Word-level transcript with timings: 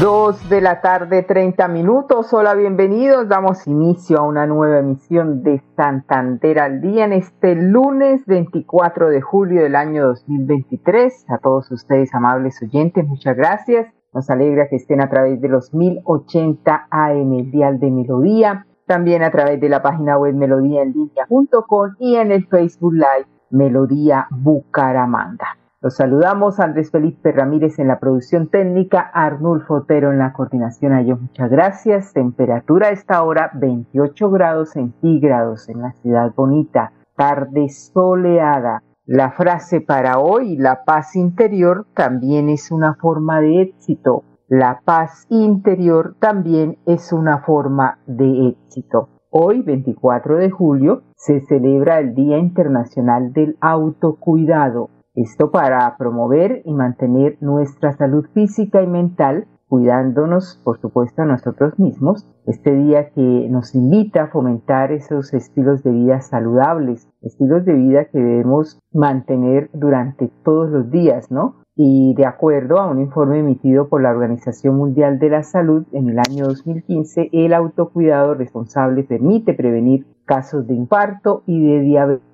Dos 0.00 0.48
de 0.48 0.60
la 0.60 0.80
tarde, 0.80 1.22
30 1.22 1.68
minutos. 1.68 2.34
Hola, 2.34 2.54
bienvenidos. 2.54 3.28
Damos 3.28 3.64
inicio 3.68 4.18
a 4.18 4.22
una 4.22 4.44
nueva 4.44 4.80
emisión 4.80 5.44
de 5.44 5.62
Santander 5.76 6.58
al 6.58 6.80
día 6.80 7.04
en 7.04 7.12
este 7.12 7.54
lunes 7.54 8.26
24 8.26 9.08
de 9.08 9.20
julio 9.20 9.62
del 9.62 9.76
año 9.76 10.08
2023. 10.08 11.26
A 11.28 11.38
todos 11.38 11.70
ustedes, 11.70 12.12
amables 12.12 12.60
oyentes, 12.60 13.06
muchas 13.06 13.36
gracias. 13.36 13.86
Nos 14.12 14.28
alegra 14.30 14.68
que 14.68 14.74
estén 14.74 15.00
a 15.00 15.08
través 15.08 15.40
de 15.40 15.48
los 15.48 15.72
1080 15.72 16.88
AM, 16.90 17.32
el 17.34 17.50
dial 17.52 17.78
de 17.78 17.92
Melodía. 17.92 18.66
También 18.84 19.22
a 19.22 19.30
través 19.30 19.60
de 19.60 19.68
la 19.68 19.80
página 19.80 20.18
web 20.18 20.34
melodíaenlínea.com 20.34 21.94
y 22.00 22.16
en 22.16 22.32
el 22.32 22.48
Facebook 22.48 22.94
Live 22.94 23.28
Melodía 23.50 24.26
Bucaramanga. 24.30 25.57
Los 25.80 25.94
saludamos 25.94 26.58
Andrés 26.58 26.90
Felipe 26.90 27.30
Ramírez 27.30 27.78
en 27.78 27.86
la 27.86 28.00
producción 28.00 28.48
técnica, 28.48 28.98
Arnulfo 29.14 29.74
Otero 29.74 30.10
en 30.10 30.18
la 30.18 30.32
coordinación. 30.32 30.92
A 30.92 31.02
muchas 31.02 31.48
gracias. 31.50 32.12
Temperatura 32.12 32.88
a 32.88 32.90
esta 32.90 33.22
hora 33.22 33.52
28 33.54 34.28
grados 34.28 34.70
centígrados 34.70 35.68
en 35.68 35.82
la 35.82 35.92
ciudad 35.92 36.34
bonita. 36.34 36.90
Tarde 37.14 37.68
soleada. 37.68 38.82
La 39.06 39.30
frase 39.30 39.80
para 39.80 40.18
hoy, 40.18 40.56
la 40.56 40.82
paz 40.84 41.14
interior, 41.14 41.86
también 41.94 42.48
es 42.48 42.72
una 42.72 42.96
forma 42.96 43.40
de 43.40 43.62
éxito. 43.62 44.24
La 44.48 44.80
paz 44.84 45.26
interior 45.30 46.16
también 46.18 46.78
es 46.86 47.12
una 47.12 47.38
forma 47.42 48.00
de 48.04 48.48
éxito. 48.48 49.10
Hoy, 49.30 49.62
24 49.62 50.38
de 50.38 50.50
julio, 50.50 51.02
se 51.14 51.40
celebra 51.42 52.00
el 52.00 52.16
Día 52.16 52.36
Internacional 52.36 53.32
del 53.32 53.56
Autocuidado 53.60 54.90
esto 55.22 55.50
para 55.50 55.96
promover 55.96 56.62
y 56.64 56.72
mantener 56.72 57.38
nuestra 57.40 57.92
salud 57.96 58.26
física 58.34 58.82
y 58.82 58.86
mental, 58.86 59.46
cuidándonos, 59.66 60.60
por 60.64 60.78
supuesto, 60.78 61.22
a 61.22 61.26
nosotros 61.26 61.78
mismos. 61.78 62.26
Este 62.46 62.72
día 62.74 63.10
que 63.10 63.48
nos 63.50 63.74
invita 63.74 64.24
a 64.24 64.28
fomentar 64.28 64.92
esos 64.92 65.34
estilos 65.34 65.82
de 65.82 65.90
vida 65.90 66.20
saludables, 66.20 67.08
estilos 67.20 67.64
de 67.64 67.74
vida 67.74 68.04
que 68.06 68.18
debemos 68.18 68.78
mantener 68.92 69.70
durante 69.72 70.30
todos 70.44 70.70
los 70.70 70.90
días, 70.90 71.30
¿no? 71.30 71.56
Y 71.74 72.14
de 72.14 72.26
acuerdo 72.26 72.78
a 72.78 72.88
un 72.88 73.00
informe 73.00 73.40
emitido 73.40 73.88
por 73.88 74.02
la 74.02 74.10
Organización 74.10 74.76
Mundial 74.76 75.18
de 75.18 75.30
la 75.30 75.42
Salud 75.42 75.84
en 75.92 76.08
el 76.08 76.18
año 76.18 76.46
2015, 76.46 77.30
el 77.32 77.54
autocuidado 77.54 78.34
responsable 78.34 79.04
permite 79.04 79.54
prevenir 79.54 80.06
casos 80.24 80.66
de 80.66 80.74
infarto 80.74 81.42
y 81.46 81.64
de 81.64 81.80
diabetes 81.80 82.27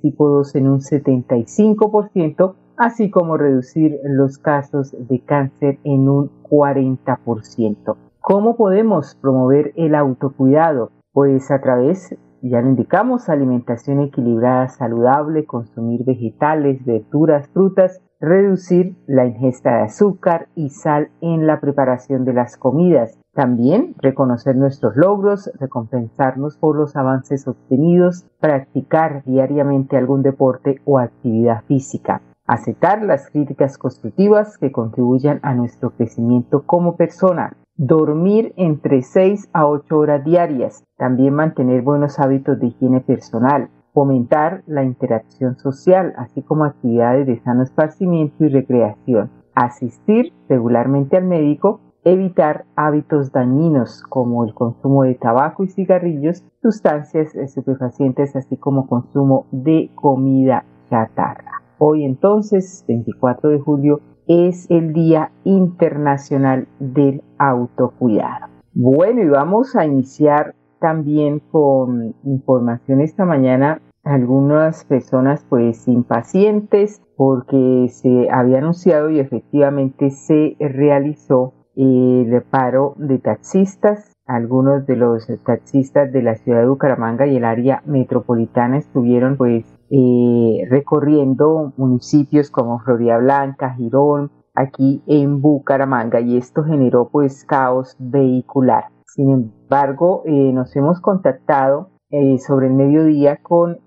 tipo 0.00 0.28
2 0.28 0.54
en 0.56 0.68
un 0.68 0.80
75%, 0.80 2.54
así 2.76 3.10
como 3.10 3.36
reducir 3.36 3.98
los 4.04 4.38
casos 4.38 4.94
de 4.98 5.20
cáncer 5.20 5.78
en 5.84 6.08
un 6.08 6.30
40%. 6.42 7.96
¿Cómo 8.20 8.56
podemos 8.56 9.14
promover 9.20 9.72
el 9.76 9.94
autocuidado? 9.94 10.90
Pues 11.12 11.50
a 11.50 11.60
través, 11.60 12.16
ya 12.42 12.60
lo 12.60 12.68
indicamos, 12.68 13.28
alimentación 13.28 14.00
equilibrada, 14.00 14.68
saludable, 14.68 15.44
consumir 15.44 16.04
vegetales, 16.04 16.84
verduras, 16.84 17.48
frutas, 17.48 18.00
reducir 18.20 18.96
la 19.06 19.26
ingesta 19.26 19.76
de 19.76 19.82
azúcar 19.82 20.48
y 20.54 20.70
sal 20.70 21.10
en 21.20 21.46
la 21.46 21.60
preparación 21.60 22.24
de 22.24 22.32
las 22.32 22.56
comidas, 22.56 23.18
también 23.34 23.94
reconocer 23.98 24.56
nuestros 24.56 24.96
logros, 24.96 25.50
recompensarnos 25.58 26.56
por 26.56 26.76
los 26.76 26.96
avances 26.96 27.46
obtenidos, 27.48 28.26
practicar 28.40 29.24
diariamente 29.24 29.96
algún 29.96 30.22
deporte 30.22 30.80
o 30.84 30.98
actividad 30.98 31.64
física, 31.64 32.22
aceptar 32.46 33.02
las 33.02 33.28
críticas 33.30 33.76
constructivas 33.76 34.56
que 34.58 34.72
contribuyan 34.72 35.40
a 35.42 35.54
nuestro 35.54 35.90
crecimiento 35.90 36.62
como 36.64 36.96
persona, 36.96 37.56
dormir 37.76 38.52
entre 38.56 39.02
6 39.02 39.50
a 39.52 39.66
8 39.66 39.98
horas 39.98 40.24
diarias, 40.24 40.84
también 40.96 41.34
mantener 41.34 41.82
buenos 41.82 42.20
hábitos 42.20 42.60
de 42.60 42.68
higiene 42.68 43.00
personal, 43.00 43.68
fomentar 43.92 44.62
la 44.66 44.84
interacción 44.84 45.56
social, 45.58 46.12
así 46.16 46.42
como 46.42 46.64
actividades 46.64 47.26
de 47.26 47.40
sano 47.40 47.62
esparcimiento 47.62 48.44
y 48.44 48.48
recreación, 48.48 49.30
asistir 49.54 50.32
regularmente 50.48 51.16
al 51.16 51.24
médico 51.24 51.80
evitar 52.04 52.66
hábitos 52.76 53.32
dañinos 53.32 54.02
como 54.08 54.44
el 54.44 54.54
consumo 54.54 55.04
de 55.04 55.14
tabaco 55.14 55.64
y 55.64 55.68
cigarrillos, 55.68 56.44
sustancias 56.62 57.34
estupefacientes, 57.34 58.36
así 58.36 58.56
como 58.56 58.86
consumo 58.86 59.46
de 59.50 59.90
comida 59.94 60.64
chatarra. 60.90 61.62
Hoy 61.78 62.04
entonces, 62.04 62.84
24 62.86 63.50
de 63.50 63.58
julio, 63.58 64.00
es 64.26 64.70
el 64.70 64.92
Día 64.92 65.32
Internacional 65.44 66.68
del 66.78 67.22
Autocuidado. 67.38 68.46
Bueno, 68.72 69.22
y 69.22 69.28
vamos 69.28 69.76
a 69.76 69.84
iniciar 69.84 70.54
también 70.80 71.40
con 71.40 72.14
información 72.24 73.00
esta 73.00 73.24
mañana. 73.24 73.80
Algunas 74.02 74.84
personas 74.84 75.46
pues 75.48 75.88
impacientes 75.88 77.00
porque 77.16 77.86
se 77.88 78.28
había 78.30 78.58
anunciado 78.58 79.08
y 79.08 79.18
efectivamente 79.18 80.10
se 80.10 80.56
realizó 80.60 81.54
el 81.76 82.42
paro 82.42 82.94
de 82.96 83.18
taxistas. 83.18 84.12
Algunos 84.26 84.86
de 84.86 84.96
los 84.96 85.26
taxistas 85.44 86.10
de 86.10 86.22
la 86.22 86.36
ciudad 86.36 86.60
de 86.60 86.68
Bucaramanga 86.68 87.26
y 87.26 87.36
el 87.36 87.44
área 87.44 87.82
metropolitana 87.84 88.78
estuvieron 88.78 89.36
pues 89.36 89.66
eh, 89.90 90.66
recorriendo 90.70 91.74
municipios 91.76 92.50
como 92.50 92.78
Florida 92.78 93.18
Blanca, 93.18 93.74
Girón, 93.74 94.30
aquí 94.54 95.02
en 95.06 95.42
Bucaramanga 95.42 96.20
y 96.20 96.38
esto 96.38 96.64
generó 96.64 97.10
pues 97.10 97.44
caos 97.44 97.96
vehicular. 97.98 98.84
Sin 99.06 99.30
embargo, 99.30 100.22
eh, 100.24 100.52
nos 100.54 100.74
hemos 100.74 101.00
contactado 101.00 101.90
eh, 102.10 102.38
sobre 102.38 102.68
el 102.68 102.74
mediodía 102.74 103.36
con 103.42 103.78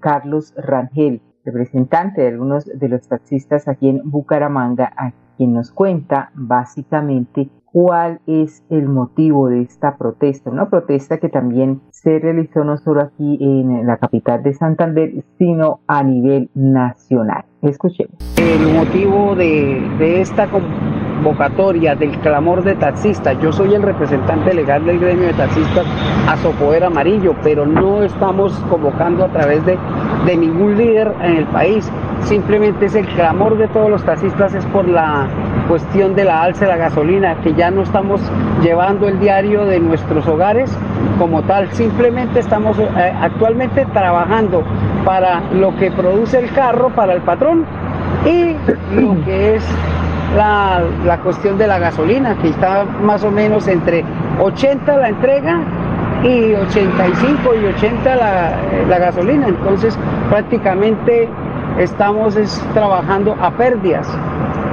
Carlos 0.00 0.52
Rangel, 0.56 1.22
representante 1.44 2.20
de 2.20 2.28
algunos 2.28 2.66
de 2.66 2.88
los 2.88 3.08
taxistas 3.08 3.68
aquí 3.68 3.88
en 3.88 4.02
Bucaramanga, 4.04 4.92
quien 5.36 5.54
nos 5.54 5.70
cuenta 5.70 6.30
básicamente 6.34 7.48
cuál 7.76 8.20
es 8.26 8.64
el 8.70 8.88
motivo 8.88 9.48
de 9.48 9.60
esta 9.60 9.98
protesta, 9.98 10.50
una 10.50 10.70
protesta 10.70 11.18
que 11.18 11.28
también 11.28 11.82
se 11.90 12.18
realizó 12.18 12.64
no 12.64 12.78
solo 12.78 13.02
aquí 13.02 13.36
en 13.38 13.86
la 13.86 13.98
capital 13.98 14.42
de 14.42 14.54
Santander, 14.54 15.24
sino 15.36 15.80
a 15.86 16.02
nivel 16.02 16.48
nacional. 16.54 17.44
Escuchemos. 17.60 18.14
El 18.38 18.72
motivo 18.72 19.34
de, 19.34 20.20
esta 20.22 20.46
convocatoria 20.46 21.94
del 21.94 22.18
clamor 22.20 22.64
de 22.64 22.76
taxistas, 22.76 23.38
yo 23.42 23.52
soy 23.52 23.74
el 23.74 23.82
representante 23.82 24.54
legal 24.54 24.86
del 24.86 24.98
gremio 24.98 25.26
de 25.26 25.34
taxistas 25.34 25.84
a 26.28 26.36
Sopoder 26.38 26.84
Amarillo, 26.84 27.34
pero 27.42 27.66
no 27.66 28.02
estamos 28.02 28.54
convocando 28.70 29.24
a 29.24 29.28
través 29.28 29.66
de, 29.66 29.76
de 30.26 30.36
ningún 30.36 30.76
líder 30.76 31.14
en 31.22 31.36
el 31.36 31.44
país, 31.46 31.90
simplemente 32.24 32.86
es 32.86 32.94
el 32.94 33.06
clamor 33.06 33.56
de 33.56 33.68
todos 33.68 33.88
los 33.88 34.04
taxistas, 34.04 34.54
es 34.54 34.66
por 34.66 34.86
la 34.86 35.28
cuestión 35.68 36.14
de 36.14 36.24
la 36.24 36.42
alza 36.42 36.66
de 36.66 36.72
la 36.72 36.76
gasolina, 36.76 37.36
que 37.42 37.54
ya 37.54 37.70
no 37.70 37.82
estamos 37.82 38.20
llevando 38.62 39.08
el 39.08 39.18
diario 39.20 39.64
de 39.64 39.80
nuestros 39.80 40.26
hogares 40.26 40.76
como 41.18 41.42
tal, 41.42 41.70
simplemente 41.72 42.40
estamos 42.40 42.78
eh, 42.78 43.14
actualmente 43.20 43.86
trabajando 43.86 44.62
para 45.04 45.40
lo 45.52 45.74
que 45.76 45.90
produce 45.90 46.38
el 46.38 46.50
carro 46.52 46.90
para 46.90 47.14
el 47.14 47.22
patrón 47.22 47.64
y 48.24 48.56
lo 48.94 49.24
que 49.24 49.56
es 49.56 49.64
la, 50.36 50.82
la 51.04 51.18
cuestión 51.18 51.56
de 51.56 51.66
la 51.66 51.78
gasolina, 51.78 52.36
que 52.42 52.48
está 52.48 52.84
más 52.84 53.24
o 53.24 53.30
menos 53.30 53.68
entre 53.68 54.04
80 54.40 54.96
la 54.96 55.08
entrega 55.08 55.60
y 56.22 56.54
85 56.54 57.54
y 57.54 57.64
80 57.66 58.16
la, 58.16 58.56
la 58.88 58.98
gasolina. 58.98 59.48
Entonces 59.48 59.98
prácticamente 60.30 61.28
estamos 61.78 62.34
trabajando 62.74 63.36
a 63.40 63.50
pérdidas. 63.52 64.08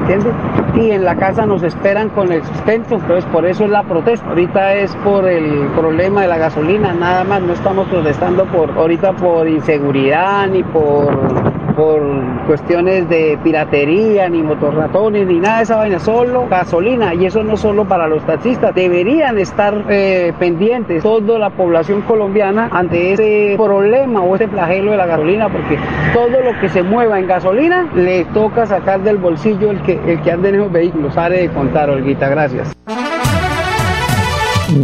¿Entiendes? 0.01 0.33
Y 0.75 0.91
en 0.91 1.05
la 1.05 1.15
casa 1.15 1.45
nos 1.45 1.63
esperan 1.63 2.09
con 2.09 2.29
el 2.31 2.43
sustento, 2.43 2.95
entonces 2.95 3.23
por 3.31 3.45
eso 3.45 3.63
es 3.63 3.69
la 3.69 3.83
protesta. 3.83 4.27
Ahorita 4.27 4.73
es 4.73 4.93
por 4.97 5.25
el 5.25 5.67
problema 5.77 6.23
de 6.23 6.27
la 6.27 6.37
gasolina, 6.37 6.93
nada 6.93 7.23
más, 7.23 7.41
no 7.41 7.53
estamos 7.53 7.87
protestando 7.87 8.45
por 8.45 8.71
ahorita 8.71 9.13
por 9.13 9.47
inseguridad 9.47 10.47
ni 10.47 10.61
por 10.61 11.52
por 11.75 12.01
cuestiones 12.47 13.07
de 13.09 13.37
piratería, 13.43 14.29
ni 14.29 14.41
motorratones, 14.41 15.27
ni 15.27 15.39
nada 15.39 15.57
de 15.57 15.63
esa 15.63 15.75
vaina, 15.77 15.99
solo 15.99 16.47
gasolina. 16.47 17.13
Y 17.13 17.25
eso 17.25 17.43
no 17.43 17.57
solo 17.57 17.85
para 17.85 18.07
los 18.07 18.25
taxistas, 18.25 18.73
deberían 18.75 19.37
estar 19.37 19.85
eh, 19.89 20.33
pendientes 20.39 21.03
toda 21.03 21.39
la 21.39 21.49
población 21.49 22.01
colombiana 22.01 22.69
ante 22.71 23.13
ese 23.13 23.55
problema 23.57 24.21
o 24.21 24.35
ese 24.35 24.47
flagelo 24.47 24.91
de 24.91 24.97
la 24.97 25.05
gasolina, 25.05 25.49
porque 25.49 25.77
todo 26.13 26.41
lo 26.41 26.59
que 26.59 26.69
se 26.69 26.83
mueva 26.83 27.19
en 27.19 27.27
gasolina 27.27 27.89
le 27.95 28.25
toca 28.25 28.65
sacar 28.65 29.01
del 29.01 29.17
bolsillo 29.17 29.71
el 29.71 29.81
que, 29.83 29.99
el 30.05 30.21
que 30.21 30.31
ande 30.31 30.49
en 30.49 30.55
esos 30.55 30.71
vehículos. 30.71 31.13
Sale 31.13 31.41
de 31.41 31.49
contar, 31.49 31.89
Olguita, 31.89 32.29
gracias. 32.29 32.73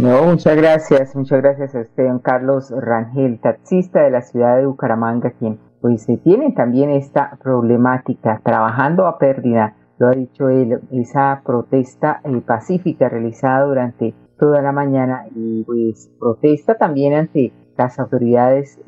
No, 0.00 0.22
muchas 0.22 0.56
gracias, 0.56 1.16
muchas 1.16 1.42
gracias 1.42 1.74
a 1.74 1.80
usted, 1.80 2.06
don 2.06 2.20
Carlos 2.20 2.70
Rangel, 2.70 3.40
taxista 3.40 4.02
de 4.02 4.10
la 4.10 4.22
ciudad 4.22 4.56
de 4.58 4.66
Bucaramanga, 4.66 5.32
quien 5.32 5.58
pues 5.80 6.02
se 6.02 6.16
tiene 6.18 6.52
también 6.52 6.90
esta 6.90 7.38
problemática, 7.42 8.40
trabajando 8.44 9.06
a 9.06 9.18
pérdida, 9.18 9.76
lo 9.98 10.08
ha 10.08 10.12
dicho 10.12 10.48
él, 10.48 10.80
esa 10.92 11.42
protesta 11.44 12.20
eh, 12.24 12.40
pacífica 12.40 13.08
realizada 13.08 13.66
durante 13.66 14.14
toda 14.38 14.62
la 14.62 14.72
mañana 14.72 15.26
y 15.34 15.62
pues 15.64 16.10
protesta 16.18 16.76
también 16.76 17.14
ante 17.14 17.52
las 17.76 17.98
autoridades 17.98 18.78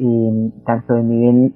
tanto 0.65 0.94
de 0.94 1.03
nivel 1.03 1.55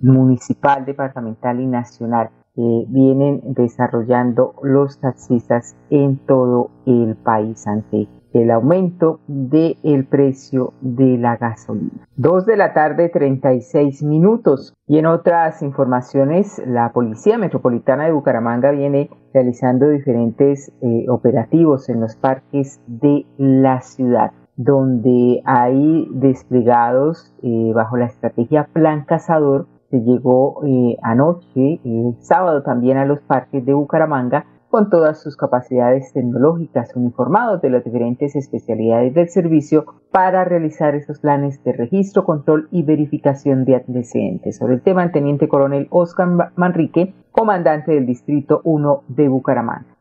municipal, 0.00 0.84
departamental 0.84 1.60
y 1.60 1.66
nacional 1.66 2.30
que 2.54 2.84
vienen 2.88 3.40
desarrollando 3.54 4.54
los 4.62 5.00
taxistas 5.00 5.74
en 5.90 6.18
todo 6.26 6.70
el 6.86 7.16
país 7.16 7.66
ante 7.66 8.08
el 8.32 8.50
aumento 8.50 9.20
del 9.26 9.76
el 9.82 10.06
precio 10.06 10.72
de 10.80 11.18
la 11.18 11.36
gasolina. 11.36 12.06
Dos 12.16 12.46
de 12.46 12.56
la 12.56 12.72
tarde 12.72 13.08
36 13.08 14.02
minutos. 14.02 14.74
Y 14.86 14.98
en 14.98 15.06
otras 15.06 15.62
informaciones, 15.62 16.62
la 16.66 16.92
Policía 16.92 17.38
Metropolitana 17.38 18.04
de 18.04 18.12
Bucaramanga 18.12 18.70
viene 18.70 19.10
realizando 19.32 19.88
diferentes 19.88 20.72
eh, 20.82 21.06
operativos 21.08 21.88
en 21.88 22.00
los 22.00 22.16
parques 22.16 22.80
de 22.86 23.26
la 23.38 23.80
ciudad 23.80 24.32
donde 24.56 25.42
hay 25.44 26.08
desplegados 26.12 27.34
eh, 27.42 27.72
bajo 27.74 27.96
la 27.96 28.06
estrategia 28.06 28.68
Plan 28.72 29.04
Cazador. 29.04 29.66
Se 29.90 30.00
llegó 30.00 30.62
eh, 30.64 30.96
anoche, 31.02 31.80
el 31.84 32.16
sábado 32.20 32.62
también 32.62 32.96
a 32.96 33.04
los 33.04 33.20
parques 33.20 33.64
de 33.64 33.74
Bucaramanga 33.74 34.46
con 34.72 34.88
todas 34.88 35.22
sus 35.22 35.36
capacidades 35.36 36.14
tecnológicas, 36.14 36.96
uniformados 36.96 37.60
de 37.60 37.68
las 37.68 37.84
diferentes 37.84 38.34
especialidades 38.34 39.12
del 39.12 39.28
servicio 39.28 39.84
para 40.10 40.46
realizar 40.46 40.94
esos 40.94 41.18
planes 41.18 41.62
de 41.62 41.74
registro, 41.74 42.24
control 42.24 42.68
y 42.72 42.82
verificación 42.82 43.66
de 43.66 43.76
antecedentes. 43.76 44.56
Sobre 44.56 44.76
el 44.76 44.80
tema, 44.80 45.04
el 45.04 45.12
teniente 45.12 45.46
coronel 45.46 45.88
Oscar 45.90 46.52
Manrique, 46.56 47.12
comandante 47.32 47.92
del 47.92 48.06
Distrito 48.06 48.62
1 48.64 49.04
de 49.08 49.28
Bucaramanga. 49.28 49.94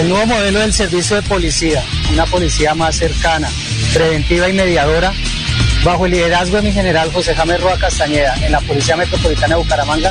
El 0.00 0.08
nuevo 0.08 0.24
modelo 0.26 0.60
del 0.60 0.72
servicio 0.72 1.16
de 1.16 1.22
policía, 1.28 1.80
una 2.14 2.24
policía 2.24 2.74
más 2.74 2.96
cercana, 2.96 3.48
preventiva 3.92 4.48
y 4.48 4.56
mediadora, 4.56 5.10
bajo 5.84 6.06
el 6.06 6.12
liderazgo 6.12 6.56
de 6.56 6.62
mi 6.62 6.72
general 6.72 7.12
José 7.12 7.34
James 7.34 7.60
Roa 7.60 7.78
Castañeda 7.78 8.34
en 8.40 8.52
la 8.52 8.60
Policía 8.60 8.96
Metropolitana 8.96 9.54
de 9.54 9.62
Bucaramanga, 9.62 10.10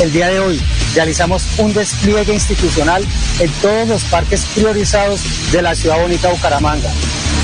el 0.00 0.12
día 0.12 0.28
de 0.28 0.38
hoy 0.38 0.60
realizamos 0.94 1.44
un 1.58 1.74
despliegue 1.74 2.32
institucional 2.32 3.04
en 3.40 3.50
todos 3.60 3.88
los 3.88 4.04
parques 4.04 4.44
priorizados 4.54 5.20
de 5.50 5.60
la 5.60 5.74
ciudad 5.74 6.00
bonita 6.00 6.28
Bucaramanga. 6.28 6.88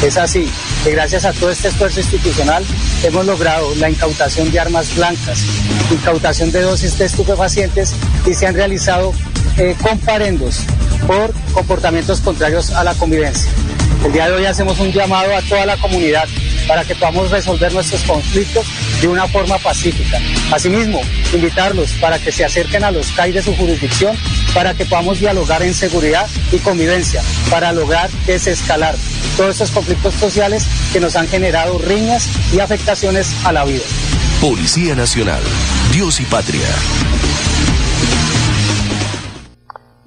Es 0.05 0.17
así 0.17 0.49
que 0.85 0.93
gracias 0.93 1.25
a 1.25 1.33
todo 1.33 1.51
este 1.51 1.69
esfuerzo 1.69 1.99
institucional 1.99 2.65
hemos 3.03 3.27
logrado 3.27 3.75
la 3.77 3.91
incautación 3.91 4.53
de 4.53 4.61
armas 4.61 4.95
blancas, 4.95 5.41
incautación 5.91 6.53
de 6.53 6.61
dosis 6.61 6.97
de 6.97 7.07
estupefacientes 7.07 7.93
y 8.25 8.35
se 8.35 8.47
han 8.47 8.55
realizado 8.55 9.13
eh, 9.59 9.75
comparendos 9.83 10.61
por 11.09 11.33
comportamientos 11.53 12.21
contrarios 12.21 12.71
a 12.71 12.85
la 12.85 12.95
convivencia. 12.95 13.51
El 14.05 14.13
día 14.13 14.29
de 14.29 14.35
hoy 14.35 14.47
hacemos 14.47 14.79
un 14.79 14.93
llamado 14.93 15.35
a 15.37 15.43
toda 15.43 15.67
la 15.67 15.77
comunidad 15.79 16.29
para 16.67 16.85
que 16.85 16.95
podamos 16.95 17.31
resolver 17.31 17.73
nuestros 17.73 18.03
conflictos 18.03 18.67
de 19.01 19.09
una 19.09 19.27
forma 19.29 19.59
pacífica. 19.59 20.19
Asimismo, 20.53 21.01
invitarlos 21.33 21.93
para 21.95 22.19
que 22.19 22.33
se 22.33 22.45
acerquen 22.45 22.85
a 22.85 22.91
los 22.91 23.11
CAI 23.13 23.33
de 23.33 23.43
su 23.43 23.55
jurisdicción 23.57 24.17
para 24.55 24.75
que 24.75 24.85
podamos 24.87 25.19
dialogar 25.19 25.63
en 25.63 25.75
seguridad 25.75 26.29
y 26.53 26.59
convivencia, 26.59 27.23
para 27.51 27.73
lograr 27.73 28.09
desescalar 28.27 28.95
todos 29.37 29.51
estos 29.51 29.73
conflictos 29.73 30.15
sociales 30.15 30.67
que 30.93 31.01
nos 31.01 31.17
han 31.17 31.29
generado 31.29 31.79
riñas 31.79 32.29
y 32.53 32.61
afectaciones 32.61 33.35
a 33.45 33.53
la 33.53 33.65
vida. 33.65 33.83
Policía 34.41 34.95
Nacional, 34.95 35.43
Dios 35.93 36.21
y 36.21 36.25
Patria. 36.25 36.69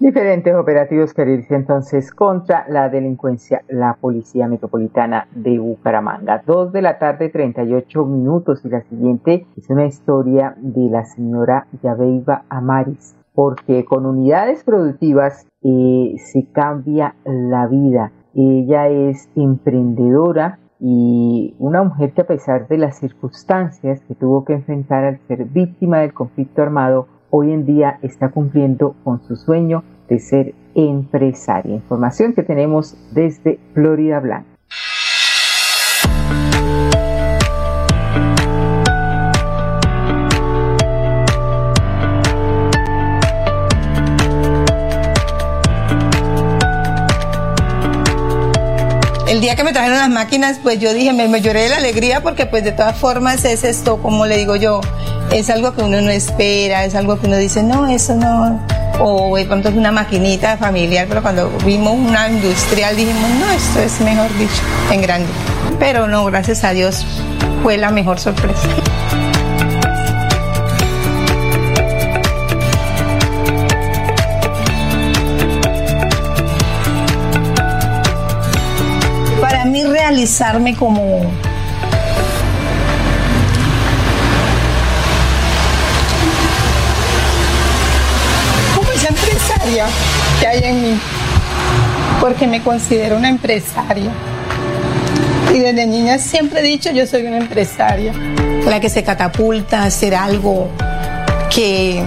Diferentes 0.07 0.55
operativos 0.55 1.13
que 1.13 1.25
realiza 1.25 1.57
entonces 1.57 2.13
contra 2.13 2.65
la 2.69 2.87
delincuencia 2.87 3.63
la 3.67 3.97
Policía 3.99 4.47
Metropolitana 4.47 5.27
de 5.35 5.59
Bucaramanga. 5.59 6.41
Dos 6.45 6.71
de 6.71 6.81
la 6.81 6.97
tarde, 6.97 7.27
38 7.27 8.05
minutos. 8.05 8.63
Y 8.63 8.69
la 8.69 8.83
siguiente 8.83 9.45
es 9.57 9.69
una 9.69 9.85
historia 9.85 10.55
de 10.59 10.89
la 10.89 11.03
señora 11.03 11.67
Yabeiba 11.83 12.45
Amaris, 12.47 13.17
porque 13.33 13.83
con 13.83 14.05
unidades 14.05 14.63
productivas 14.63 15.45
eh, 15.61 16.15
se 16.19 16.47
cambia 16.53 17.15
la 17.25 17.67
vida. 17.67 18.13
Ella 18.33 18.87
es 18.87 19.29
emprendedora 19.35 20.57
y 20.79 21.53
una 21.59 21.83
mujer 21.83 22.13
que 22.13 22.21
a 22.21 22.27
pesar 22.27 22.69
de 22.69 22.77
las 22.77 22.97
circunstancias 22.97 24.01
que 24.07 24.15
tuvo 24.15 24.45
que 24.45 24.53
enfrentar 24.53 25.03
al 25.03 25.19
ser 25.27 25.43
víctima 25.43 25.99
del 25.99 26.13
conflicto 26.13 26.61
armado, 26.61 27.07
hoy 27.29 27.51
en 27.51 27.65
día 27.65 27.99
está 28.03 28.29
cumpliendo 28.29 28.95
con 29.03 29.21
su 29.23 29.35
sueño 29.35 29.83
de 30.07 30.19
ser 30.19 30.53
empresaria. 30.75 31.73
Información 31.73 32.33
que 32.33 32.43
tenemos 32.43 32.95
desde 33.13 33.59
Florida 33.73 34.19
Blanca. 34.19 34.57
el 49.37 49.41
día 49.41 49.55
que 49.55 49.63
me 49.63 49.71
trajeron 49.71 49.99
las 49.99 50.09
máquinas, 50.09 50.59
pues 50.63 50.79
yo 50.79 50.93
dije, 50.95 51.13
me, 51.13 51.27
me, 51.27 51.41
lloré 51.41 51.61
de 51.61 51.69
la 51.69 51.77
alegría 51.77 52.23
porque 52.23 52.47
pues 52.47 52.63
de 52.63 52.71
todas 52.71 52.97
formas 52.97 53.45
es 53.45 53.63
esto, 53.63 54.01
como 54.01 54.25
le 54.25 54.35
digo 54.35 54.55
yo, 54.55 54.81
es 55.31 55.51
algo 55.51 55.75
que 55.75 55.83
uno 55.83 56.01
no 56.01 56.09
espera, 56.09 56.85
es 56.85 56.95
algo 56.95 57.19
que 57.19 57.27
uno 57.27 57.37
dice, 57.37 57.61
no, 57.61 57.85
eso 57.85 58.15
no, 58.15 58.59
o 58.99 59.35
de 59.35 59.45
pronto 59.45 59.69
es 59.69 59.75
una 59.75 59.91
maquinita 59.91 60.57
familiar, 60.57 61.05
pero 61.07 61.21
cuando 61.21 61.49
vimos 61.65 61.93
una 61.93 62.29
industrial 62.29 62.95
dijimos, 62.95 63.29
no, 63.39 63.51
esto 63.51 63.79
es 63.79 63.99
mejor 64.01 64.33
dicho, 64.37 64.61
en 64.91 65.01
grande. 65.01 65.27
Pero 65.79 66.07
no, 66.07 66.25
gracias 66.25 66.63
a 66.63 66.71
Dios, 66.71 67.05
fue 67.63 67.77
la 67.77 67.91
mejor 67.91 68.19
sorpresa. 68.19 68.67
Para 79.41 79.65
mí 79.65 79.83
realizarme 79.83 80.75
como 80.75 81.21
que 90.39 90.47
hay 90.47 90.63
en 90.63 90.81
mí, 90.81 90.99
porque 92.21 92.47
me 92.47 92.61
considero 92.61 93.17
una 93.17 93.29
empresaria. 93.29 94.11
Y 95.53 95.59
desde 95.59 95.85
niña 95.85 96.19
siempre 96.19 96.61
he 96.61 96.63
dicho, 96.63 96.91
yo 96.91 97.05
soy 97.05 97.25
una 97.25 97.37
empresaria. 97.37 98.13
La 98.65 98.79
que 98.79 98.89
se 98.89 99.03
catapulta 99.03 99.83
a 99.83 99.85
hacer 99.85 100.15
algo 100.15 100.69
que, 101.53 102.01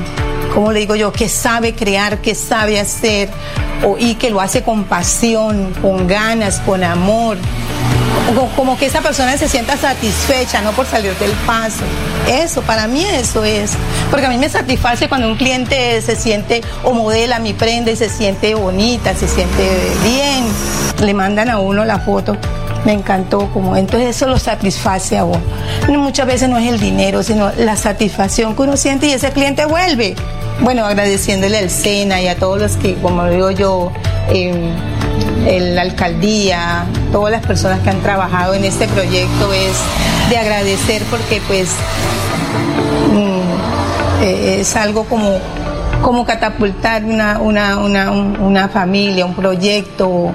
como 0.55 0.73
le 0.73 0.81
digo 0.81 0.95
yo, 0.95 1.12
que 1.12 1.29
sabe 1.29 1.75
crear, 1.75 2.19
que 2.19 2.35
sabe 2.35 2.81
hacer, 2.81 3.29
o, 3.85 3.97
y 3.99 4.14
que 4.14 4.31
lo 4.31 4.40
hace 4.40 4.62
con 4.62 4.85
pasión, 4.85 5.75
con 5.83 6.07
ganas, 6.07 6.61
con 6.61 6.83
amor 6.83 7.37
como 8.56 8.76
que 8.76 8.86
esa 8.86 9.00
persona 9.00 9.36
se 9.36 9.48
sienta 9.48 9.76
satisfecha, 9.76 10.60
no 10.62 10.72
por 10.72 10.86
salir 10.86 11.14
del 11.16 11.32
paso. 11.46 11.82
Eso, 12.28 12.62
para 12.62 12.86
mí 12.86 13.04
eso 13.04 13.44
es. 13.44 13.72
Porque 14.10 14.26
a 14.26 14.28
mí 14.28 14.38
me 14.38 14.48
satisface 14.48 15.08
cuando 15.08 15.28
un 15.28 15.36
cliente 15.36 16.00
se 16.02 16.16
siente 16.16 16.62
o 16.84 16.92
modela 16.92 17.38
mi 17.38 17.52
prenda 17.52 17.90
y 17.90 17.96
se 17.96 18.08
siente 18.08 18.54
bonita, 18.54 19.14
se 19.14 19.28
siente 19.28 19.68
bien. 20.04 20.44
Le 21.04 21.14
mandan 21.14 21.50
a 21.50 21.58
uno 21.58 21.84
la 21.84 21.98
foto. 21.98 22.36
Me 22.84 22.92
encantó 22.92 23.50
como 23.52 23.76
entonces 23.76 24.16
eso 24.16 24.26
lo 24.26 24.38
satisface 24.38 25.18
a 25.18 25.24
uno. 25.24 25.40
Muchas 25.88 26.26
veces 26.26 26.48
no 26.48 26.56
es 26.58 26.68
el 26.68 26.80
dinero, 26.80 27.22
sino 27.22 27.52
la 27.58 27.76
satisfacción 27.76 28.56
que 28.56 28.62
uno 28.62 28.76
siente 28.76 29.06
y 29.06 29.12
ese 29.12 29.30
cliente 29.32 29.66
vuelve. 29.66 30.14
Bueno, 30.60 30.84
agradeciéndole 30.84 31.58
al 31.58 31.70
SENA 31.70 32.20
y 32.20 32.28
a 32.28 32.36
todos 32.36 32.60
los 32.60 32.76
que, 32.76 32.94
como 32.96 33.24
digo 33.26 33.50
yo, 33.50 33.92
eh, 34.28 34.72
la 35.47 35.82
alcaldía, 35.82 36.85
todas 37.12 37.32
las 37.32 37.44
personas 37.47 37.80
que 37.80 37.90
han 37.90 38.00
trabajado 38.00 38.54
en 38.54 38.64
este 38.64 38.87
proyecto 38.88 39.52
es 39.52 39.76
de 40.28 40.37
agradecer 40.37 41.02
porque 41.11 41.40
pues 41.49 41.70
mm, 43.12 43.40
Eh, 44.23 44.61
es 44.61 44.76
algo 44.76 45.04
como, 45.04 45.38
como 46.02 46.26
catapultar 46.26 47.04
una, 47.04 47.38
una, 47.38 47.78
una, 47.78 48.11
una 48.11 48.68
familia, 48.68 49.25
un 49.25 49.35
proyecto. 49.35 50.32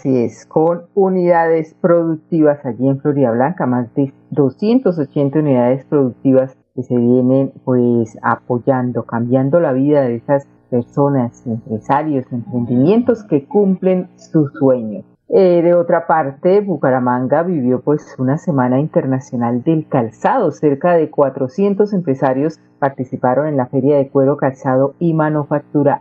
Así 0.00 0.16
es, 0.16 0.46
con 0.46 0.84
unidades 0.94 1.74
productivas 1.74 2.64
allí 2.64 2.88
en 2.88 2.98
Florida 3.02 3.32
Blanca, 3.32 3.66
más 3.66 3.94
de 3.94 4.14
280 4.30 5.40
unidades 5.40 5.84
productivas 5.84 6.56
que 6.74 6.82
se 6.84 6.96
vienen 6.96 7.52
pues 7.66 8.16
apoyando, 8.22 9.02
cambiando 9.02 9.60
la 9.60 9.74
vida 9.74 10.00
de 10.00 10.14
esas 10.14 10.48
personas, 10.70 11.46
empresarios, 11.46 12.24
emprendimientos 12.32 13.24
que 13.24 13.44
cumplen 13.44 14.08
sus 14.16 14.50
sueños. 14.54 15.04
Eh, 15.28 15.60
de 15.60 15.74
otra 15.74 16.06
parte, 16.06 16.62
Bucaramanga 16.62 17.42
vivió 17.42 17.82
pues 17.82 18.16
una 18.18 18.38
semana 18.38 18.80
internacional 18.80 19.62
del 19.62 19.86
calzado. 19.86 20.50
Cerca 20.50 20.94
de 20.94 21.10
400 21.10 21.92
empresarios 21.92 22.58
participaron 22.78 23.48
en 23.48 23.58
la 23.58 23.66
Feria 23.66 23.98
de 23.98 24.08
Cuero, 24.08 24.38
Calzado 24.38 24.94
y 24.98 25.12
Manufactura 25.12 26.00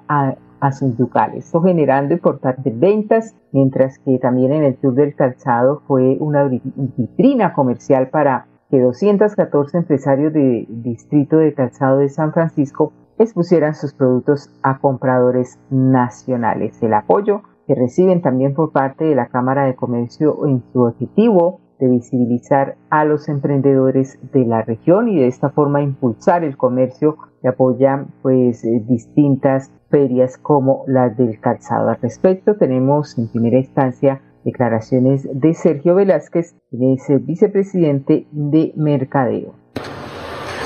a 0.59 0.71
sus 0.71 0.97
ducales, 0.97 1.45
esto 1.45 1.61
generando 1.61 2.13
importantes 2.13 2.77
ventas, 2.79 3.35
mientras 3.51 3.99
que 3.99 4.17
también 4.19 4.51
en 4.51 4.63
el 4.63 4.75
Tour 4.77 4.95
del 4.95 5.15
Calzado 5.15 5.81
fue 5.87 6.17
una 6.19 6.43
vitrina 6.43 7.53
comercial 7.53 8.09
para 8.09 8.47
que 8.69 8.79
214 8.79 9.77
empresarios 9.77 10.33
del 10.33 10.67
Distrito 10.83 11.37
de 11.37 11.53
Calzado 11.53 11.99
de 11.99 12.09
San 12.09 12.33
Francisco 12.33 12.93
expusieran 13.17 13.75
sus 13.75 13.93
productos 13.93 14.49
a 14.63 14.79
compradores 14.79 15.59
nacionales. 15.69 16.81
El 16.81 16.93
apoyo 16.93 17.41
que 17.67 17.75
reciben 17.75 18.21
también 18.21 18.53
por 18.53 18.71
parte 18.71 19.05
de 19.05 19.15
la 19.15 19.27
Cámara 19.27 19.65
de 19.65 19.75
Comercio 19.75 20.45
en 20.47 20.63
su 20.71 20.81
objetivo 20.81 21.59
de 21.79 21.87
visibilizar 21.87 22.75
a 22.89 23.05
los 23.05 23.29
emprendedores 23.29 24.19
de 24.33 24.45
la 24.45 24.61
región 24.61 25.07
y 25.07 25.17
de 25.17 25.27
esta 25.27 25.49
forma 25.49 25.81
impulsar 25.81 26.43
el 26.43 26.57
comercio 26.57 27.17
que 27.41 27.47
apoyan 27.47 28.07
pues 28.21 28.63
eh, 28.63 28.83
distintas 28.87 29.71
ferias 29.89 30.37
como 30.37 30.83
las 30.87 31.17
del 31.17 31.39
calzado. 31.39 31.89
Al 31.89 32.01
respecto 32.01 32.55
tenemos 32.55 33.17
en 33.17 33.27
primera 33.29 33.57
instancia 33.57 34.21
declaraciones 34.43 35.27
de 35.33 35.53
Sergio 35.53 35.95
Velázquez, 35.95 36.55
el 36.71 37.19
vicepresidente 37.19 38.27
de 38.31 38.73
Mercadeo. 38.75 39.58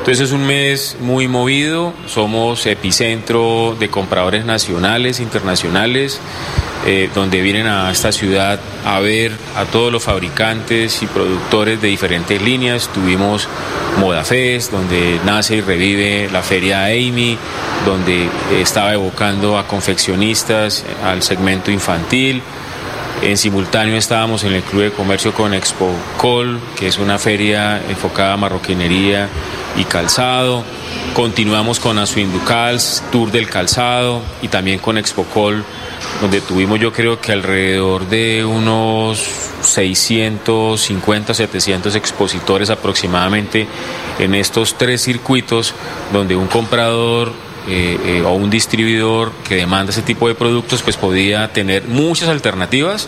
Entonces 0.03 0.27
es 0.27 0.33
un 0.33 0.45
mes 0.45 0.97
muy 0.99 1.29
movido, 1.29 1.93
somos 2.07 2.65
epicentro 2.65 3.77
de 3.79 3.87
compradores 3.87 4.43
nacionales, 4.43 5.21
internacionales, 5.21 6.19
eh, 6.85 7.09
donde 7.15 7.41
vienen 7.41 7.67
a 7.67 7.89
esta 7.89 8.11
ciudad 8.11 8.59
a 8.85 8.99
ver 8.99 9.31
a 9.55 9.63
todos 9.63 9.93
los 9.93 10.03
fabricantes 10.03 11.01
y 11.03 11.07
productores 11.07 11.81
de 11.81 11.87
diferentes 11.87 12.41
líneas. 12.41 12.89
Tuvimos 12.93 13.47
Moda 13.97 14.25
Fest, 14.25 14.73
donde 14.73 15.21
nace 15.23 15.55
y 15.55 15.61
revive 15.61 16.27
la 16.33 16.41
feria 16.41 16.83
Amy, 16.87 17.37
donde 17.85 18.27
estaba 18.59 18.93
evocando 18.93 19.57
a 19.57 19.67
confeccionistas, 19.67 20.83
al 21.05 21.23
segmento 21.23 21.71
infantil. 21.71 22.41
En 23.21 23.37
simultáneo 23.37 23.95
estábamos 23.95 24.43
en 24.43 24.51
el 24.51 24.63
Club 24.63 24.81
de 24.83 24.91
Comercio 24.91 25.33
con 25.33 25.53
Expo 25.53 25.89
Col, 26.17 26.59
que 26.77 26.87
es 26.87 26.97
una 26.97 27.17
feria 27.17 27.81
enfocada 27.87 28.33
a 28.33 28.37
marroquinería 28.37 29.29
y 29.77 29.85
calzado. 29.85 30.63
Continuamos 31.13 31.79
con 31.79 31.99
Asuinducals, 31.99 33.03
Tour 33.11 33.31
del 33.31 33.47
Calzado 33.47 34.21
y 34.41 34.47
también 34.47 34.79
con 34.79 34.97
Expo 34.97 35.23
Col, 35.25 35.63
donde 36.21 36.41
tuvimos 36.41 36.79
yo 36.79 36.91
creo 36.91 37.21
que 37.21 37.31
alrededor 37.31 38.07
de 38.07 38.43
unos 38.45 39.19
650, 39.61 41.33
700 41.33 41.95
expositores 41.95 42.69
aproximadamente 42.69 43.67
en 44.19 44.35
estos 44.35 44.77
tres 44.77 45.01
circuitos 45.01 45.73
donde 46.11 46.35
un 46.35 46.47
comprador 46.47 47.31
eh, 47.67 47.97
eh, 48.05 48.23
o 48.25 48.33
un 48.33 48.49
distribuidor 48.49 49.31
que 49.47 49.55
demanda 49.55 49.91
ese 49.91 50.01
tipo 50.01 50.27
de 50.27 50.35
productos, 50.35 50.81
pues 50.81 50.97
podía 50.97 51.53
tener 51.53 51.85
muchas 51.87 52.27
alternativas 52.27 53.07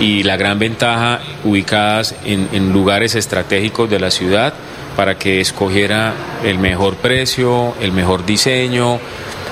y 0.00 0.22
la 0.24 0.36
gran 0.36 0.58
ventaja 0.58 1.20
ubicadas 1.44 2.14
en, 2.24 2.48
en 2.52 2.72
lugares 2.72 3.14
estratégicos 3.14 3.88
de 3.88 4.00
la 4.00 4.10
ciudad 4.10 4.54
para 4.96 5.18
que 5.18 5.40
escogiera 5.40 6.14
el 6.44 6.58
mejor 6.58 6.96
precio, 6.96 7.74
el 7.80 7.92
mejor 7.92 8.24
diseño 8.26 8.98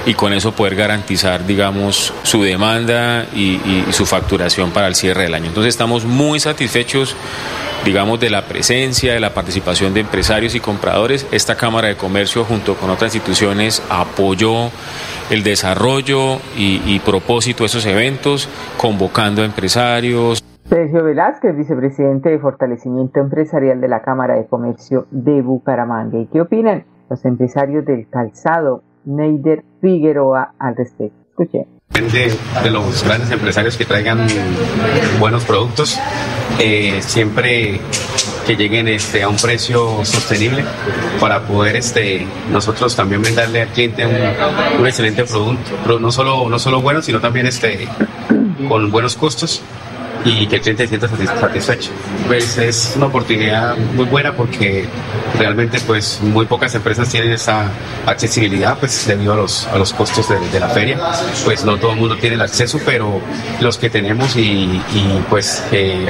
y 0.06 0.14
con 0.14 0.32
eso 0.32 0.52
poder 0.52 0.76
garantizar, 0.76 1.46
digamos, 1.46 2.12
su 2.22 2.42
demanda 2.42 3.26
y, 3.34 3.56
y, 3.56 3.86
su 3.90 4.06
facturación 4.06 4.70
para 4.70 4.86
el 4.86 4.94
cierre 4.94 5.24
del 5.24 5.34
año. 5.34 5.46
Entonces 5.46 5.74
estamos 5.74 6.04
muy 6.04 6.40
satisfechos 6.40 7.14
digamos, 7.84 8.20
de 8.20 8.30
la 8.30 8.44
presencia, 8.44 9.14
de 9.14 9.20
la 9.20 9.32
participación 9.32 9.94
de 9.94 10.00
empresarios 10.00 10.54
y 10.54 10.60
compradores. 10.60 11.26
Esta 11.30 11.56
Cámara 11.56 11.88
de 11.88 11.96
Comercio, 11.96 12.44
junto 12.44 12.74
con 12.76 12.90
otras 12.90 13.14
instituciones, 13.14 13.82
apoyó 13.88 14.70
el 15.30 15.42
desarrollo 15.42 16.40
y, 16.56 16.98
propósito 17.00 17.62
de 17.62 17.68
esos 17.68 17.86
eventos, 17.86 18.48
convocando 18.76 19.42
a 19.42 19.44
empresarios. 19.44 20.42
Sergio 20.70 21.02
Velázquez, 21.02 21.56
vicepresidente 21.56 22.28
de 22.28 22.38
Fortalecimiento 22.38 23.18
Empresarial 23.18 23.80
de 23.80 23.88
la 23.88 24.02
Cámara 24.02 24.36
de 24.36 24.46
Comercio 24.46 25.08
de 25.10 25.42
Bucaramanga. 25.42 26.16
¿Y 26.16 26.26
qué 26.26 26.40
opinan 26.40 26.84
los 27.08 27.24
empresarios 27.24 27.84
del 27.84 28.08
calzado 28.08 28.84
Neider 29.04 29.64
Figueroa 29.80 30.54
al 30.60 30.76
respecto? 30.76 31.18
Escuche. 31.30 31.66
Depende 31.88 32.32
de 32.62 32.70
los 32.70 33.02
grandes 33.02 33.32
empresarios 33.32 33.76
que 33.76 33.84
traigan 33.84 34.24
buenos 35.18 35.44
productos, 35.44 35.98
eh, 36.60 36.98
siempre 37.00 37.80
que 38.46 38.54
lleguen 38.54 38.86
este, 38.86 39.24
a 39.24 39.28
un 39.28 39.38
precio 39.38 40.04
sostenible 40.04 40.62
para 41.18 41.40
poder 41.40 41.74
este, 41.74 42.24
nosotros 42.52 42.94
también 42.94 43.22
venderle 43.22 43.62
al 43.62 43.68
cliente 43.70 44.06
un, 44.06 44.12
un 44.80 44.86
excelente 44.86 45.24
producto, 45.24 45.98
no 45.98 46.12
solo, 46.12 46.48
no 46.48 46.60
solo 46.60 46.80
bueno, 46.80 47.02
sino 47.02 47.20
también 47.20 47.46
este, 47.46 47.88
con 48.68 48.92
buenos 48.92 49.16
costos 49.16 49.64
y 50.24 50.46
que 50.46 50.56
el 50.56 50.62
cliente 50.62 50.86
se 50.86 50.88
sienta 50.88 51.08
satisfecho. 51.08 51.90
Pues 52.26 52.58
es 52.58 52.92
una 52.96 53.06
oportunidad 53.06 53.76
muy 53.76 54.04
buena 54.04 54.32
porque 54.34 54.86
realmente 55.38 55.80
pues 55.80 56.20
muy 56.22 56.46
pocas 56.46 56.74
empresas 56.74 57.08
tienen 57.08 57.32
esa 57.32 57.68
accesibilidad 58.06 58.78
pues 58.78 59.06
debido 59.06 59.32
a 59.32 59.36
los, 59.36 59.66
a 59.66 59.78
los 59.78 59.92
costos 59.92 60.28
de, 60.28 60.60
la 60.60 60.68
feria. 60.68 60.98
Pues 61.44 61.64
no 61.64 61.78
todo 61.78 61.92
el 61.92 61.98
mundo 61.98 62.16
tiene 62.16 62.36
el 62.36 62.42
acceso, 62.42 62.78
pero 62.84 63.20
los 63.60 63.78
que 63.78 63.88
tenemos 63.88 64.36
y, 64.36 64.80
pues 65.28 65.64
eh, 65.72 66.06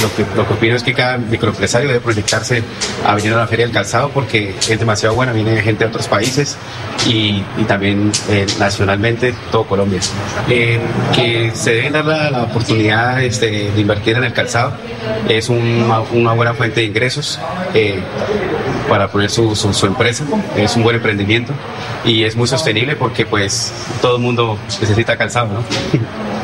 lo, 0.00 0.14
que, 0.14 0.24
lo 0.36 0.46
que 0.46 0.54
opino 0.54 0.76
es 0.76 0.82
que 0.82 0.94
cada 0.94 1.18
microempresario 1.18 1.88
debe 1.88 2.00
proyectarse 2.00 2.62
a 3.06 3.14
venir 3.14 3.32
a 3.34 3.36
la 3.36 3.46
feria 3.46 3.66
del 3.66 3.74
calzado 3.74 4.10
porque 4.10 4.54
es 4.68 4.78
demasiado 4.78 5.14
buena, 5.14 5.32
viene 5.32 5.60
gente 5.62 5.84
de 5.84 5.90
otros 5.90 6.08
países 6.08 6.56
y, 7.06 7.42
y 7.58 7.64
también 7.66 8.10
eh, 8.30 8.46
nacionalmente 8.58 9.34
todo 9.50 9.64
Colombia. 9.64 10.00
Eh, 10.48 10.80
que 11.14 11.52
se 11.54 11.74
deben 11.74 11.92
dar 11.92 12.04
la, 12.04 12.30
la 12.30 12.42
oportunidad 12.44 13.22
este, 13.22 13.49
de, 13.50 13.80
invertir 13.80 14.16
en 14.16 14.24
el 14.24 14.32
calzado. 14.32 14.72
Es 15.28 15.48
una, 15.48 16.00
buena 16.34 16.54
fuente 16.54 16.80
de 16.80 16.86
ingresos 16.86 17.40
eh, 17.74 18.00
para 18.88 19.08
poner 19.08 19.30
su, 19.30 19.54
su, 19.54 19.86
empresa. 19.86 20.24
Es 20.56 20.76
un 20.76 20.82
buen 20.82 20.96
emprendimiento 20.96 21.52
y 22.04 22.24
es 22.24 22.36
muy 22.36 22.46
sostenible 22.46 22.96
porque 22.96 23.26
pues 23.26 23.72
todo 24.00 24.16
el 24.16 24.22
mundo 24.22 24.58
necesita 24.80 25.16
calzado, 25.16 25.48
¿no? 25.54 25.60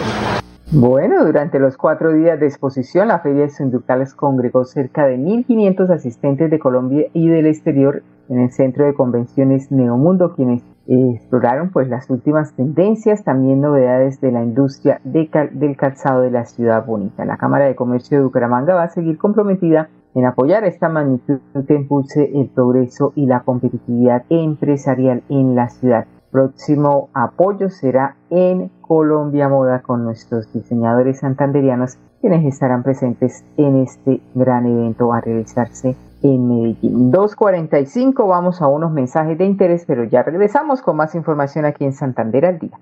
Bueno, 0.73 1.25
durante 1.25 1.61
los 1.61 1.77
cuatro 1.77 2.13
días 2.13 2.41
de 2.41 2.47
exposición, 2.47 3.07
la 3.07 3.21
Feria 3.21 3.43
de 3.43 3.51
Sindicales 3.51 4.15
congregó 4.15 4.65
cerca 4.65 5.07
de 5.07 5.17
1.500 5.17 5.91
asistentes 5.91 6.51
de 6.51 6.59
Colombia 6.59 7.07
y 7.13 7.29
del 7.29 7.47
exterior 7.47 8.03
en 8.29 8.41
el 8.41 8.51
Centro 8.51 8.85
de 8.85 8.93
Convenciones 8.93 9.71
Neomundo, 9.71 10.35
quienes 10.35 10.63
exploraron 10.89 11.71
pues 11.71 11.89
las 11.89 12.09
últimas 12.11 12.53
tendencias, 12.55 13.25
también 13.25 13.61
novedades 13.61 14.21
de 14.21 14.33
la 14.33 14.43
industria 14.43 15.01
del 15.05 15.77
calzado 15.77 16.23
de 16.23 16.31
la 16.31 16.45
ciudad 16.47 16.85
bonita. 16.87 17.25
La 17.25 17.37
Cámara 17.37 17.67
de 17.67 17.75
Comercio 17.75 18.19
de 18.19 18.25
Bucaramanga 18.25 18.75
va 18.75 18.85
a 18.85 18.89
seguir 18.89 19.19
comprometida 19.19 19.89
en 20.15 20.25
apoyar 20.25 20.65
esta 20.65 20.89
magnitud 20.89 21.41
que 21.67 21.75
impulse 21.75 22.31
el 22.41 22.49
progreso 22.49 23.13
y 23.17 23.27
la 23.27 23.41
competitividad 23.41 24.25
empresarial 24.31 25.23
en 25.29 25.55
la 25.55 25.69
ciudad. 25.69 26.07
Próximo 26.31 27.09
apoyo 27.15 27.71
será 27.71 28.17
en 28.31 28.71
Colombia 28.81 29.49
Moda 29.49 29.83
con 29.83 30.05
nuestros 30.05 30.53
diseñadores 30.53 31.21
santanderianos 31.21 31.99
quienes 32.21 32.45
estarán 32.45 32.83
presentes 32.83 33.45
en 33.57 33.77
este 33.77 34.21
gran 34.35 34.67
evento 34.67 35.13
a 35.13 35.21
realizarse 35.21 35.97
en 36.23 36.49
Medellín. 36.49 37.13
2.45, 37.13 38.29
vamos 38.29 38.63
a 38.63 38.67
unos 38.67 38.93
mensajes 38.93 39.39
de 39.39 39.45
interés, 39.45 39.85
pero 39.87 40.05
ya 40.05 40.23
regresamos 40.23 40.83
con 40.83 40.97
más 40.97 41.15
información 41.15 41.65
aquí 41.65 41.85
en 41.85 41.93
Santander 41.93 42.47
al 42.47 42.59
día. 42.59 42.79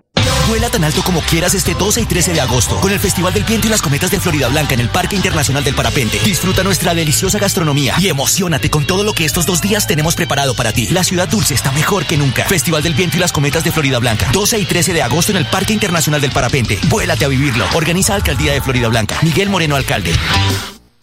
Vuela 0.49 0.69
tan 0.69 0.85
alto 0.85 1.01
como 1.05 1.21
quieras 1.23 1.55
este 1.55 1.75
12 1.75 2.03
y 2.03 2.05
13 2.05 2.35
de 2.35 2.41
agosto 2.43 2.77
con 2.77 2.93
el 2.93 2.99
Festival 2.99 3.33
del 3.33 3.45
Viento 3.45 3.67
y 3.67 3.71
las 3.71 3.81
Cometas 3.81 4.11
de 4.11 4.21
Florida 4.21 4.49
Blanca 4.49 4.75
en 4.75 4.81
el 4.81 4.91
Parque 4.91 5.17
Internacional 5.17 5.65
del 5.65 5.75
Parapente. 5.75 6.19
Disfruta 6.23 6.63
nuestra 6.63 6.95
deliciosa 6.95 7.39
gastronomía 7.39 7.95
y 7.99 8.09
emocionate 8.09 8.69
con 8.69 8.87
todo 8.87 9.05
lo 9.05 9.15
que 9.15 9.25
estos 9.25 9.47
dos 9.47 9.63
días 9.63 9.87
tenemos 9.87 10.15
preparado 10.15 10.55
para 10.55 10.73
ti. 10.73 10.87
La 10.89 11.03
ciudad 11.03 11.29
dulce 11.29 11.55
está 11.55 11.73
mejor 11.73 12.05
que 12.05 12.19
nunca. 12.19 12.45
Festival 12.45 12.83
del 12.83 12.93
Viento 12.93 13.17
y 13.17 13.21
las 13.21 13.33
Cometas 13.33 13.65
de 13.65 13.73
Florida 13.73 13.99
Blanca. 13.99 14.27
12 14.33 14.59
y 14.59 14.67
13 14.67 14.93
de 14.93 15.03
agosto 15.03 15.33
en 15.33 15.39
el 15.39 15.47
Parque 15.47 15.73
Internacional 15.73 16.21
del 16.21 16.33
Parapente. 16.33 16.79
Vuélate 16.91 17.25
a 17.25 17.29
vivirlo. 17.29 17.65
Organiza 17.75 18.15
Alcaldía 18.15 18.53
de 18.53 18.61
Florida 18.61 18.89
Blanca. 18.89 19.17
Miguel 19.23 19.49
Moreno, 19.49 19.77
alcalde. 19.77 20.13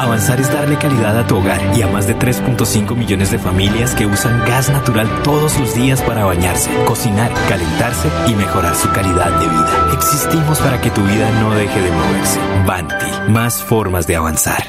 Avanzar 0.00 0.40
es 0.40 0.50
darle 0.50 0.78
calidad 0.78 1.18
a 1.18 1.26
tu 1.26 1.36
hogar 1.36 1.60
y 1.76 1.82
a 1.82 1.86
más 1.86 2.06
de 2.06 2.16
3.5 2.16 2.96
millones 2.96 3.30
de 3.30 3.38
familias 3.38 3.94
que 3.94 4.06
usan 4.06 4.42
gas 4.46 4.70
natural 4.70 5.06
todos 5.22 5.60
los 5.60 5.74
días 5.74 6.00
para 6.00 6.24
bañarse, 6.24 6.70
cocinar, 6.86 7.30
calentarse 7.50 8.08
y 8.26 8.34
mejorar 8.34 8.74
su 8.74 8.90
calidad 8.92 9.30
de 9.38 9.46
vida. 9.46 9.90
Existimos 9.92 10.58
para 10.60 10.80
que 10.80 10.88
tu 10.88 11.02
vida 11.02 11.30
no 11.42 11.54
deje 11.54 11.82
de 11.82 11.90
moverse. 11.90 12.40
Banti, 12.66 13.30
más 13.30 13.62
formas 13.62 14.06
de 14.06 14.16
avanzar. 14.16 14.64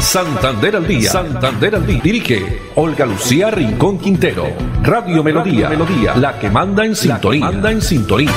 Santander 0.00 0.74
al 0.74 0.88
día. 0.88 1.12
Santander 1.12 1.76
al 1.76 1.86
día. 1.86 2.00
Dirige 2.02 2.62
Olga 2.74 3.06
Lucía 3.06 3.52
Rincón 3.52 4.00
Quintero. 4.00 4.48
Radio 4.82 5.22
Melodía. 5.22 5.68
Melodía. 5.68 6.16
La 6.16 6.36
que 6.40 6.50
manda 6.50 6.84
en 6.84 6.96
sintonía. 6.96 7.44
Manda 7.44 7.70
en 7.70 7.80
sintonía. 7.80 8.32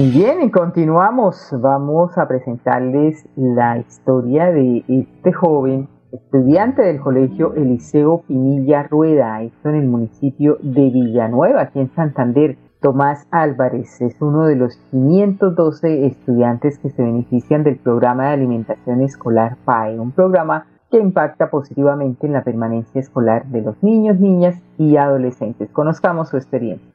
Bien, 0.00 0.42
y 0.42 0.50
continuamos. 0.50 1.48
Vamos 1.52 2.16
a 2.16 2.26
presentarles 2.26 3.28
la 3.36 3.78
historia 3.78 4.50
de 4.50 4.84
este 4.88 5.32
joven 5.32 5.88
estudiante 6.12 6.82
del 6.82 7.00
colegio 7.00 7.54
Eliseo 7.54 8.22
Pinilla 8.26 8.84
Rueda, 8.84 9.42
esto 9.42 9.68
en 9.68 9.74
el 9.74 9.88
municipio 9.88 10.56
de 10.62 10.88
Villanueva, 10.90 11.62
aquí 11.62 11.80
en 11.80 11.94
Santander. 11.94 12.56
Tomás 12.80 13.28
Álvarez 13.30 14.00
es 14.00 14.16
uno 14.20 14.46
de 14.46 14.56
los 14.56 14.76
512 14.90 16.06
estudiantes 16.06 16.78
que 16.78 16.90
se 16.90 17.02
benefician 17.02 17.62
del 17.62 17.76
programa 17.76 18.28
de 18.28 18.32
alimentación 18.32 19.02
escolar 19.02 19.56
PAE, 19.64 20.00
un 20.00 20.12
programa 20.12 20.66
que 20.90 20.98
impacta 20.98 21.48
positivamente 21.50 22.26
en 22.26 22.32
la 22.32 22.42
permanencia 22.42 23.00
escolar 23.00 23.46
de 23.46 23.62
los 23.62 23.82
niños, 23.82 24.18
niñas 24.18 24.56
y 24.78 24.96
adolescentes. 24.96 25.70
Conozcamos 25.70 26.30
su 26.30 26.38
experiencia. 26.38 26.92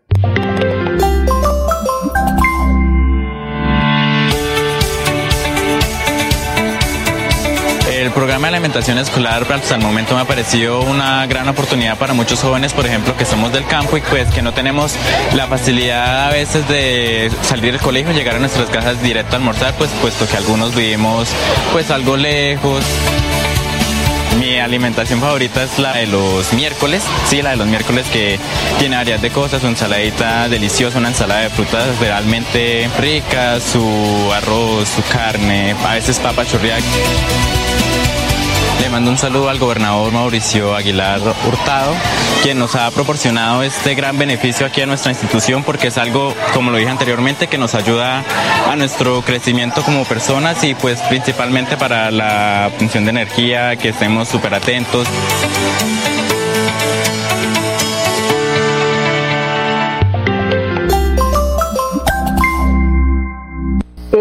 El 8.07 8.13
programa 8.13 8.47
de 8.47 8.55
alimentación 8.55 8.97
escolar 8.99 9.45
hasta 9.51 9.75
el 9.75 9.81
momento 9.81 10.15
me 10.15 10.21
ha 10.21 10.25
parecido 10.25 10.79
una 10.79 11.27
gran 11.27 11.49
oportunidad 11.49 11.97
para 11.97 12.13
muchos 12.13 12.39
jóvenes, 12.39 12.71
por 12.71 12.85
ejemplo, 12.85 13.17
que 13.17 13.25
somos 13.25 13.51
del 13.51 13.65
campo 13.65 13.97
y 13.97 14.01
pues 14.01 14.29
que 14.29 14.41
no 14.41 14.53
tenemos 14.53 14.93
la 15.35 15.47
facilidad 15.47 16.27
a 16.27 16.29
veces 16.29 16.65
de 16.69 17.29
salir 17.41 17.73
del 17.73 17.81
colegio, 17.81 18.13
llegar 18.13 18.37
a 18.37 18.39
nuestras 18.39 18.69
casas 18.69 19.01
directo 19.01 19.35
a 19.35 19.39
almorzar, 19.39 19.73
pues 19.73 19.89
puesto 20.01 20.25
que 20.25 20.37
algunos 20.37 20.73
vivimos 20.73 21.27
pues 21.73 21.91
algo 21.91 22.15
lejos. 22.15 22.81
Mi 24.39 24.57
alimentación 24.57 25.19
favorita 25.19 25.63
es 25.63 25.77
la 25.77 25.91
de 25.91 26.07
los 26.07 26.53
miércoles, 26.53 27.03
sí, 27.27 27.41
la 27.41 27.49
de 27.49 27.55
los 27.57 27.67
miércoles 27.67 28.05
que 28.13 28.39
tiene 28.79 28.95
variedad 28.95 29.19
de 29.19 29.31
cosas, 29.31 29.59
su 29.59 29.67
ensaladita 29.67 30.47
deliciosa, 30.47 30.97
una 30.99 31.09
ensalada 31.09 31.41
de 31.41 31.49
frutas 31.49 31.99
realmente 31.99 32.89
rica, 32.97 33.59
su 33.59 34.31
arroz, 34.33 34.87
su 34.87 35.03
carne, 35.11 35.75
a 35.85 35.95
veces 35.95 36.19
papa 36.19 36.45
churriaca. 36.45 36.85
Le 38.81 38.89
mando 38.89 39.11
un 39.11 39.17
saludo 39.17 39.49
al 39.49 39.59
gobernador 39.59 40.11
Mauricio 40.11 40.75
Aguilar 40.75 41.19
Hurtado, 41.45 41.93
quien 42.43 42.59
nos 42.59 42.75
ha 42.75 42.89
proporcionado 42.91 43.63
este 43.63 43.95
gran 43.95 44.17
beneficio 44.17 44.65
aquí 44.65 44.81
a 44.81 44.85
nuestra 44.85 45.11
institución 45.11 45.63
porque 45.63 45.87
es 45.87 45.97
algo, 45.97 46.35
como 46.53 46.71
lo 46.71 46.77
dije 46.77 46.89
anteriormente, 46.89 47.47
que 47.47 47.57
nos 47.57 47.75
ayuda 47.75 48.23
a 48.69 48.75
nuestro 48.75 49.21
crecimiento 49.23 49.81
como 49.83 50.05
personas 50.05 50.63
y 50.63 50.75
pues 50.75 50.99
principalmente 51.01 51.75
para 51.75 52.11
la 52.11 52.71
función 52.77 53.05
de 53.05 53.11
energía, 53.11 53.75
que 53.75 53.89
estemos 53.89 54.27
súper 54.27 54.53
atentos. 54.53 55.07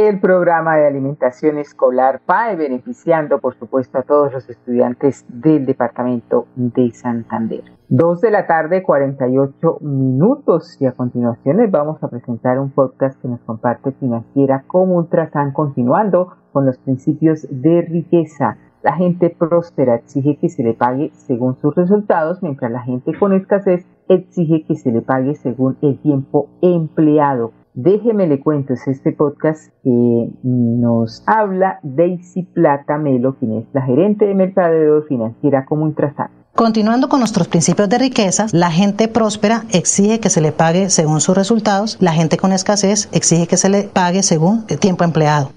El 0.09 0.21
programa 0.21 0.77
de 0.77 0.87
alimentación 0.87 1.59
escolar 1.59 2.21
PAE, 2.25 2.55
beneficiando 2.55 3.41
por 3.41 3.57
supuesto 3.57 3.99
a 3.99 4.03
todos 4.03 4.33
los 4.33 4.49
estudiantes 4.49 5.25
del 5.29 5.67
departamento 5.67 6.47
de 6.55 6.93
Santander. 6.93 7.65
Dos 7.89 8.21
de 8.21 8.31
la 8.31 8.47
tarde, 8.47 8.85
48 8.85 9.79
minutos 9.81 10.81
y 10.81 10.87
a 10.87 10.93
continuación 10.93 11.57
les 11.57 11.71
vamos 11.71 12.03
a 12.03 12.09
presentar 12.09 12.61
un 12.61 12.71
podcast 12.71 13.21
que 13.21 13.29
nos 13.29 13.41
comparte 13.41 13.93
financiera 13.93 14.63
como 14.69 14.97
Ultrasan 14.97 15.53
continuando 15.53 16.37
con 16.53 16.67
los 16.67 16.79
principios 16.79 17.47
de 17.51 17.83
riqueza. 17.83 18.59
La 18.83 18.95
gente 18.95 19.35
próspera 19.37 19.97
exige 19.97 20.37
que 20.37 20.49
se 20.49 20.63
le 20.63 20.75
pague 20.75 21.11
según 21.15 21.57
sus 21.57 21.75
resultados, 21.75 22.43
mientras 22.43 22.71
la 22.71 22.83
gente 22.83 23.13
con 23.19 23.33
escasez 23.33 23.85
exige 24.09 24.65
que 24.65 24.77
se 24.77 24.93
le 24.93 25.03
pague 25.03 25.35
según 25.35 25.77
el 25.83 25.99
tiempo 25.99 26.49
empleado. 26.63 27.51
Déjeme 27.77 28.27
le 28.27 28.41
cuento, 28.41 28.73
es 28.73 28.89
este 28.89 29.13
podcast 29.13 29.71
que 29.85 30.31
nos 30.43 31.23
habla 31.27 31.79
Daisy 31.83 32.45
Plata 32.45 32.97
Melo, 32.97 33.37
quien 33.39 33.53
es 33.59 33.67
la 33.75 33.83
gerente 33.83 34.25
de 34.25 34.35
mercadeo 34.35 35.03
financiera 35.03 35.67
como 35.67 35.85
Ultrasan. 35.85 36.31
Continuando 36.55 37.11
con 37.11 37.21
nuestros 37.21 37.49
principios 37.49 37.91
de 37.91 37.99
riqueza, 37.99 38.47
la 38.53 38.71
gente 38.71 39.09
próspera 39.09 39.65
exige 39.73 40.21
que 40.21 40.31
se 40.31 40.41
le 40.41 40.53
pague 40.53 40.89
según 40.89 41.21
sus 41.21 41.37
resultados, 41.37 41.99
la 42.01 42.15
gente 42.15 42.39
con 42.39 42.55
escasez 42.55 43.11
exige 43.13 43.47
que 43.47 43.59
se 43.59 43.69
le 43.69 43.83
pague 43.83 44.23
según 44.23 44.65
el 44.71 44.79
tiempo 44.79 45.05
empleado. 45.05 45.51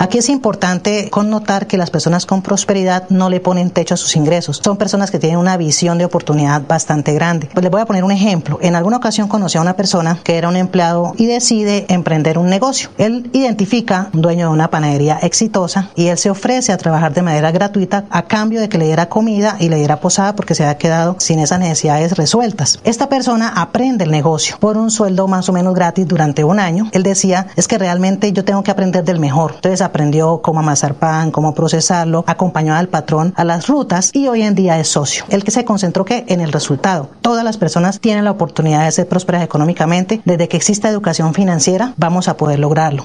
Aquí 0.00 0.18
es 0.18 0.28
importante 0.28 1.10
connotar 1.10 1.66
que 1.66 1.76
las 1.76 1.90
personas 1.90 2.24
con 2.24 2.40
prosperidad 2.40 3.08
no 3.08 3.28
le 3.28 3.40
ponen 3.40 3.70
techo 3.70 3.94
a 3.94 3.96
sus 3.96 4.14
ingresos. 4.14 4.60
Son 4.62 4.76
personas 4.76 5.10
que 5.10 5.18
tienen 5.18 5.40
una 5.40 5.56
visión 5.56 5.98
de 5.98 6.04
oportunidad 6.04 6.62
bastante 6.68 7.12
grande. 7.14 7.50
Pues 7.52 7.64
les 7.64 7.72
voy 7.72 7.80
a 7.80 7.84
poner 7.84 8.04
un 8.04 8.12
ejemplo. 8.12 8.60
En 8.62 8.76
alguna 8.76 8.98
ocasión 8.98 9.26
conocí 9.26 9.58
a 9.58 9.60
una 9.60 9.74
persona 9.74 10.20
que 10.22 10.36
era 10.36 10.48
un 10.48 10.54
empleado 10.54 11.14
y 11.16 11.26
decide 11.26 11.84
emprender 11.88 12.38
un 12.38 12.46
negocio. 12.46 12.90
Él 12.96 13.28
identifica 13.32 14.08
un 14.14 14.22
dueño 14.22 14.46
de 14.46 14.52
una 14.52 14.70
panadería 14.70 15.18
exitosa 15.20 15.90
y 15.96 16.06
él 16.06 16.16
se 16.16 16.30
ofrece 16.30 16.72
a 16.72 16.78
trabajar 16.78 17.12
de 17.12 17.22
manera 17.22 17.50
gratuita 17.50 18.04
a 18.08 18.22
cambio 18.22 18.60
de 18.60 18.68
que 18.68 18.78
le 18.78 18.86
diera 18.86 19.08
comida 19.08 19.56
y 19.58 19.68
le 19.68 19.78
diera 19.78 19.98
posada 19.98 20.36
porque 20.36 20.54
se 20.54 20.62
había 20.62 20.78
quedado 20.78 21.16
sin 21.18 21.40
esas 21.40 21.58
necesidades 21.58 22.16
resueltas. 22.16 22.78
Esta 22.84 23.08
persona 23.08 23.48
aprende 23.48 24.04
el 24.04 24.12
negocio 24.12 24.58
por 24.60 24.76
un 24.76 24.92
sueldo 24.92 25.26
más 25.26 25.48
o 25.48 25.52
menos 25.52 25.74
gratis 25.74 26.06
durante 26.06 26.44
un 26.44 26.60
año. 26.60 26.88
Él 26.92 27.02
decía, 27.02 27.48
es 27.56 27.66
que 27.66 27.78
realmente 27.78 28.32
yo 28.32 28.44
tengo 28.44 28.62
que 28.62 28.70
aprender 28.70 29.02
del 29.02 29.18
mejor. 29.18 29.54
Entonces 29.56 29.87
aprendió 29.88 30.40
cómo 30.40 30.60
amasar 30.60 30.94
pan, 30.94 31.30
cómo 31.30 31.54
procesarlo, 31.54 32.24
acompañó 32.26 32.74
al 32.74 32.88
patrón 32.88 33.34
a 33.36 33.44
las 33.44 33.66
rutas 33.66 34.10
y 34.14 34.28
hoy 34.28 34.42
en 34.42 34.54
día 34.54 34.78
es 34.78 34.88
socio. 34.88 35.24
El 35.28 35.44
que 35.44 35.50
se 35.50 35.64
concentró 35.64 36.04
que 36.04 36.24
en 36.28 36.40
el 36.40 36.52
resultado. 36.52 37.10
Todas 37.20 37.44
las 37.44 37.56
personas 37.56 38.00
tienen 38.00 38.24
la 38.24 38.30
oportunidad 38.30 38.84
de 38.84 38.92
ser 38.92 39.08
prósperas 39.08 39.42
económicamente. 39.42 40.20
Desde 40.24 40.48
que 40.48 40.56
exista 40.56 40.88
educación 40.88 41.34
financiera, 41.34 41.94
vamos 41.96 42.28
a 42.28 42.36
poder 42.36 42.58
lograrlo. 42.58 43.04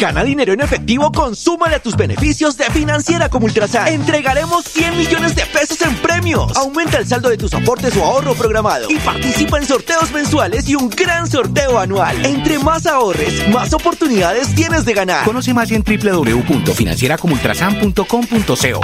Gana 0.00 0.22
dinero 0.22 0.52
en 0.52 0.60
efectivo, 0.60 1.10
consúmale 1.10 1.74
a 1.74 1.82
tus 1.82 1.96
beneficios 1.96 2.56
de 2.56 2.66
Financiera 2.66 3.28
como 3.28 3.46
Ultrasan. 3.46 3.88
Entregaremos 3.88 4.64
100 4.66 4.96
millones 4.96 5.34
de 5.34 5.44
pesos 5.46 5.82
en 5.82 5.92
premios. 5.96 6.56
Aumenta 6.56 6.98
el 6.98 7.06
saldo 7.08 7.28
de 7.28 7.36
tus 7.36 7.52
aportes 7.52 7.96
o 7.96 8.04
ahorro 8.04 8.36
programado 8.36 8.88
y 8.88 8.94
participa 8.98 9.58
en 9.58 9.66
sorteos 9.66 10.12
mensuales 10.12 10.68
y 10.68 10.76
un 10.76 10.88
gran 10.88 11.28
sorteo 11.28 11.80
anual. 11.80 12.24
Entre 12.24 12.60
más 12.60 12.86
ahorres, 12.86 13.48
más 13.48 13.72
oportunidades 13.72 14.54
tienes 14.54 14.84
de 14.84 14.94
ganar. 14.94 15.24
Conoce 15.24 15.52
más 15.52 15.68
en 15.72 15.82
www.financieracomultrasan.com.co. 15.82 18.80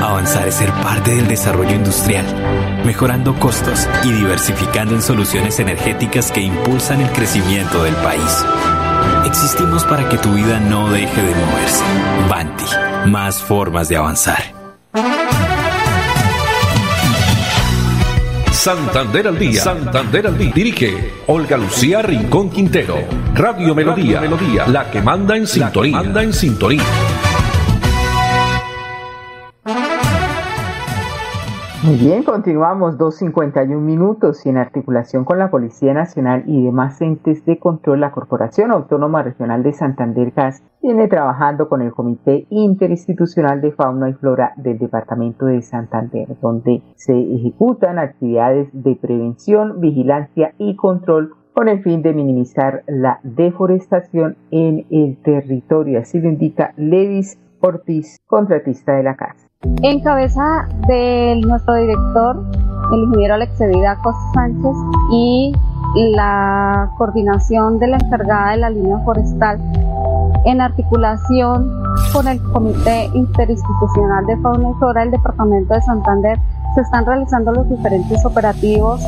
Avanzar 0.00 0.48
es 0.48 0.54
ser 0.54 0.72
parte 0.72 1.14
del 1.14 1.28
desarrollo 1.28 1.74
industrial, 1.74 2.24
mejorando 2.86 3.38
costos 3.38 3.86
y 4.02 4.12
diversificando 4.12 4.94
en 4.94 5.02
soluciones 5.02 5.60
energéticas 5.60 6.32
que 6.32 6.40
impulsan 6.40 7.02
el 7.02 7.12
crecimiento 7.12 7.82
del 7.82 7.94
país. 7.96 8.13
Existimos 9.26 9.84
para 9.84 10.08
que 10.08 10.18
tu 10.18 10.32
vida 10.32 10.60
no 10.60 10.88
deje 10.90 11.22
de 11.22 11.34
moverse. 11.34 11.84
Banti, 12.28 12.64
más 13.10 13.42
formas 13.42 13.88
de 13.88 13.96
avanzar. 13.96 14.54
Santander 18.52 19.28
al 19.28 19.38
día. 19.38 19.60
Santander 19.60 20.26
al 20.26 20.38
día. 20.38 20.52
Dirige 20.54 21.12
Olga 21.26 21.56
Lucía 21.56 22.00
Rincón 22.00 22.48
Quintero. 22.50 22.96
Radio 23.34 23.74
Melodía. 23.74 24.20
Melodía. 24.20 24.66
La 24.68 24.90
que 24.90 25.02
manda 25.02 25.36
en 25.36 25.46
sintonía. 25.46 25.96
Manda 25.96 26.22
en 26.22 26.32
sintonía. 26.32 26.82
Muy 31.84 31.96
bien, 31.96 32.22
continuamos 32.22 32.96
2.51 32.96 33.78
minutos 33.78 34.46
y 34.46 34.48
en 34.48 34.56
articulación 34.56 35.26
con 35.26 35.38
la 35.38 35.50
Policía 35.50 35.92
Nacional 35.92 36.44
y 36.46 36.64
demás 36.64 36.98
entes 37.02 37.44
de 37.44 37.58
control, 37.58 38.00
la 38.00 38.10
Corporación 38.10 38.70
Autónoma 38.70 39.22
Regional 39.22 39.62
de 39.62 39.74
Santander 39.74 40.30
GAS 40.30 40.62
viene 40.80 41.08
trabajando 41.08 41.68
con 41.68 41.82
el 41.82 41.92
Comité 41.92 42.46
Interinstitucional 42.48 43.60
de 43.60 43.72
Fauna 43.72 44.08
y 44.08 44.14
Flora 44.14 44.54
del 44.56 44.78
Departamento 44.78 45.44
de 45.44 45.60
Santander, 45.60 46.26
donde 46.40 46.80
se 46.96 47.12
ejecutan 47.12 47.98
actividades 47.98 48.70
de 48.72 48.96
prevención, 48.96 49.78
vigilancia 49.78 50.54
y 50.56 50.76
control 50.76 51.34
con 51.52 51.68
el 51.68 51.82
fin 51.82 52.00
de 52.00 52.14
minimizar 52.14 52.82
la 52.86 53.20
deforestación 53.22 54.38
en 54.50 54.86
el 54.88 55.18
territorio. 55.22 56.00
Así 56.00 56.18
lo 56.18 56.30
indica 56.30 56.72
Levis 56.78 57.38
Ortiz, 57.60 58.20
contratista 58.26 58.94
de 58.94 59.02
la 59.02 59.16
casa. 59.16 59.43
En 59.82 60.00
cabeza 60.00 60.68
de 60.86 61.40
nuestro 61.46 61.74
director, 61.76 62.42
el 62.92 63.00
ingeniero 63.00 63.34
Alexedida 63.34 63.96
Costa 64.02 64.20
Sánchez, 64.34 64.76
y 65.10 65.52
la 66.14 66.90
coordinación 66.98 67.78
de 67.78 67.88
la 67.88 67.96
encargada 67.96 68.50
de 68.50 68.56
la 68.58 68.70
línea 68.70 68.98
forestal, 69.04 69.58
en 70.44 70.60
articulación 70.60 71.82
con 72.12 72.28
el 72.28 72.42
Comité 72.42 73.10
Interinstitucional 73.14 74.26
de 74.26 74.36
Fauna 74.38 74.70
y 74.70 74.74
Flora 74.74 75.00
del 75.00 75.12
Departamento 75.12 75.72
de 75.72 75.80
Santander, 75.82 76.38
se 76.74 76.82
están 76.82 77.06
realizando 77.06 77.52
los 77.52 77.68
diferentes 77.68 78.24
operativos 78.26 79.00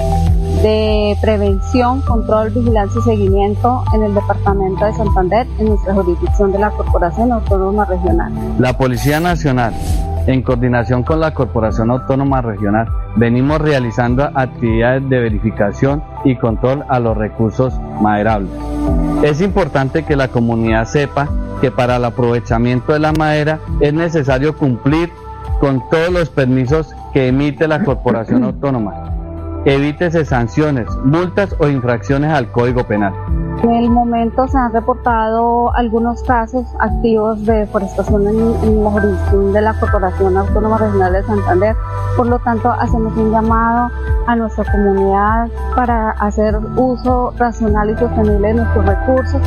de 0.63 1.17
prevención, 1.21 2.01
control, 2.03 2.51
vigilancia 2.51 2.99
y 3.01 3.03
seguimiento 3.03 3.83
en 3.93 4.05
el 4.05 4.15
Departamento 4.15 4.87
de 4.87 4.95
Santander, 4.95 5.47
en 5.59 5.69
nuestra 5.69 5.93
jurisdicción 5.93 6.53
de 6.53 6.61
la 6.61 6.71
Corporación 6.71 7.33
Autónoma 7.33 7.85
Regional. 7.85 8.33
La 8.59 8.73
Policía 8.79 9.21
Nacional 9.21 9.75
en 10.27 10.43
coordinación 10.43 11.03
con 11.03 11.21
la 11.21 11.33
Corporación 11.33 11.91
Autónoma 11.91 12.43
Regional, 12.43 12.89
venimos 13.17 13.61
realizando 13.61 14.31
actividades 14.35 15.09
de 15.09 15.21
verificación 15.21 16.03
y 16.25 16.37
control 16.37 16.85
a 16.89 16.99
los 16.99 17.17
recursos 17.17 17.75
maderables. 18.01 18.51
Es 19.23 19.41
importante 19.41 20.05
que 20.05 20.17
la 20.17 20.29
comunidad 20.29 20.87
sepa 20.87 21.29
que 21.61 21.71
para 21.71 21.97
el 21.97 22.05
aprovechamiento 22.05 22.93
de 22.93 22.99
la 22.99 23.13
madera 23.13 23.61
es 23.81 23.95
necesario 23.95 24.57
cumplir 24.57 25.11
con 25.61 25.83
todos 25.91 26.11
los 26.11 26.29
permisos 26.29 26.95
que 27.13 27.29
emite 27.29 27.67
la 27.67 27.83
Corporación 27.83 28.45
Autónoma. 28.45 29.16
Evítese 29.69 30.25
sanciones, 30.25 30.89
multas 30.99 31.53
o 31.59 31.67
infracciones 31.67 32.31
al 32.31 32.53
Código 32.53 32.85
Penal. 32.85 33.13
En 33.65 33.73
el 33.73 33.91
momento 33.91 34.47
se 34.47 34.57
han 34.57 34.73
reportado 34.73 35.75
algunos 35.75 36.23
casos 36.23 36.65
activos 36.79 37.45
de 37.45 37.53
deforestación 37.55 38.29
en, 38.29 38.85
la 38.85 38.91
jurisdicción 38.91 39.53
de 39.53 39.63
la 39.63 39.75
Corporación 39.75 40.37
Autónoma 40.37 40.79
Regional 40.79 41.13
de 41.15 41.25
Santander. 41.25 41.75
Por 42.17 42.29
lo 42.29 42.39
tanto, 42.39 42.71
hacemos 42.71 43.17
un 43.17 43.33
llamado 43.33 43.91
a 44.29 44.37
nuestra 44.37 44.71
comunidad 44.71 45.49
para 45.75 46.11
hacer 46.11 46.57
uso 46.77 47.35
racional 47.37 47.91
y 47.91 47.97
sostenible 47.97 48.47
de 48.47 48.55
nuestros 48.55 48.87
recursos. 48.87 49.43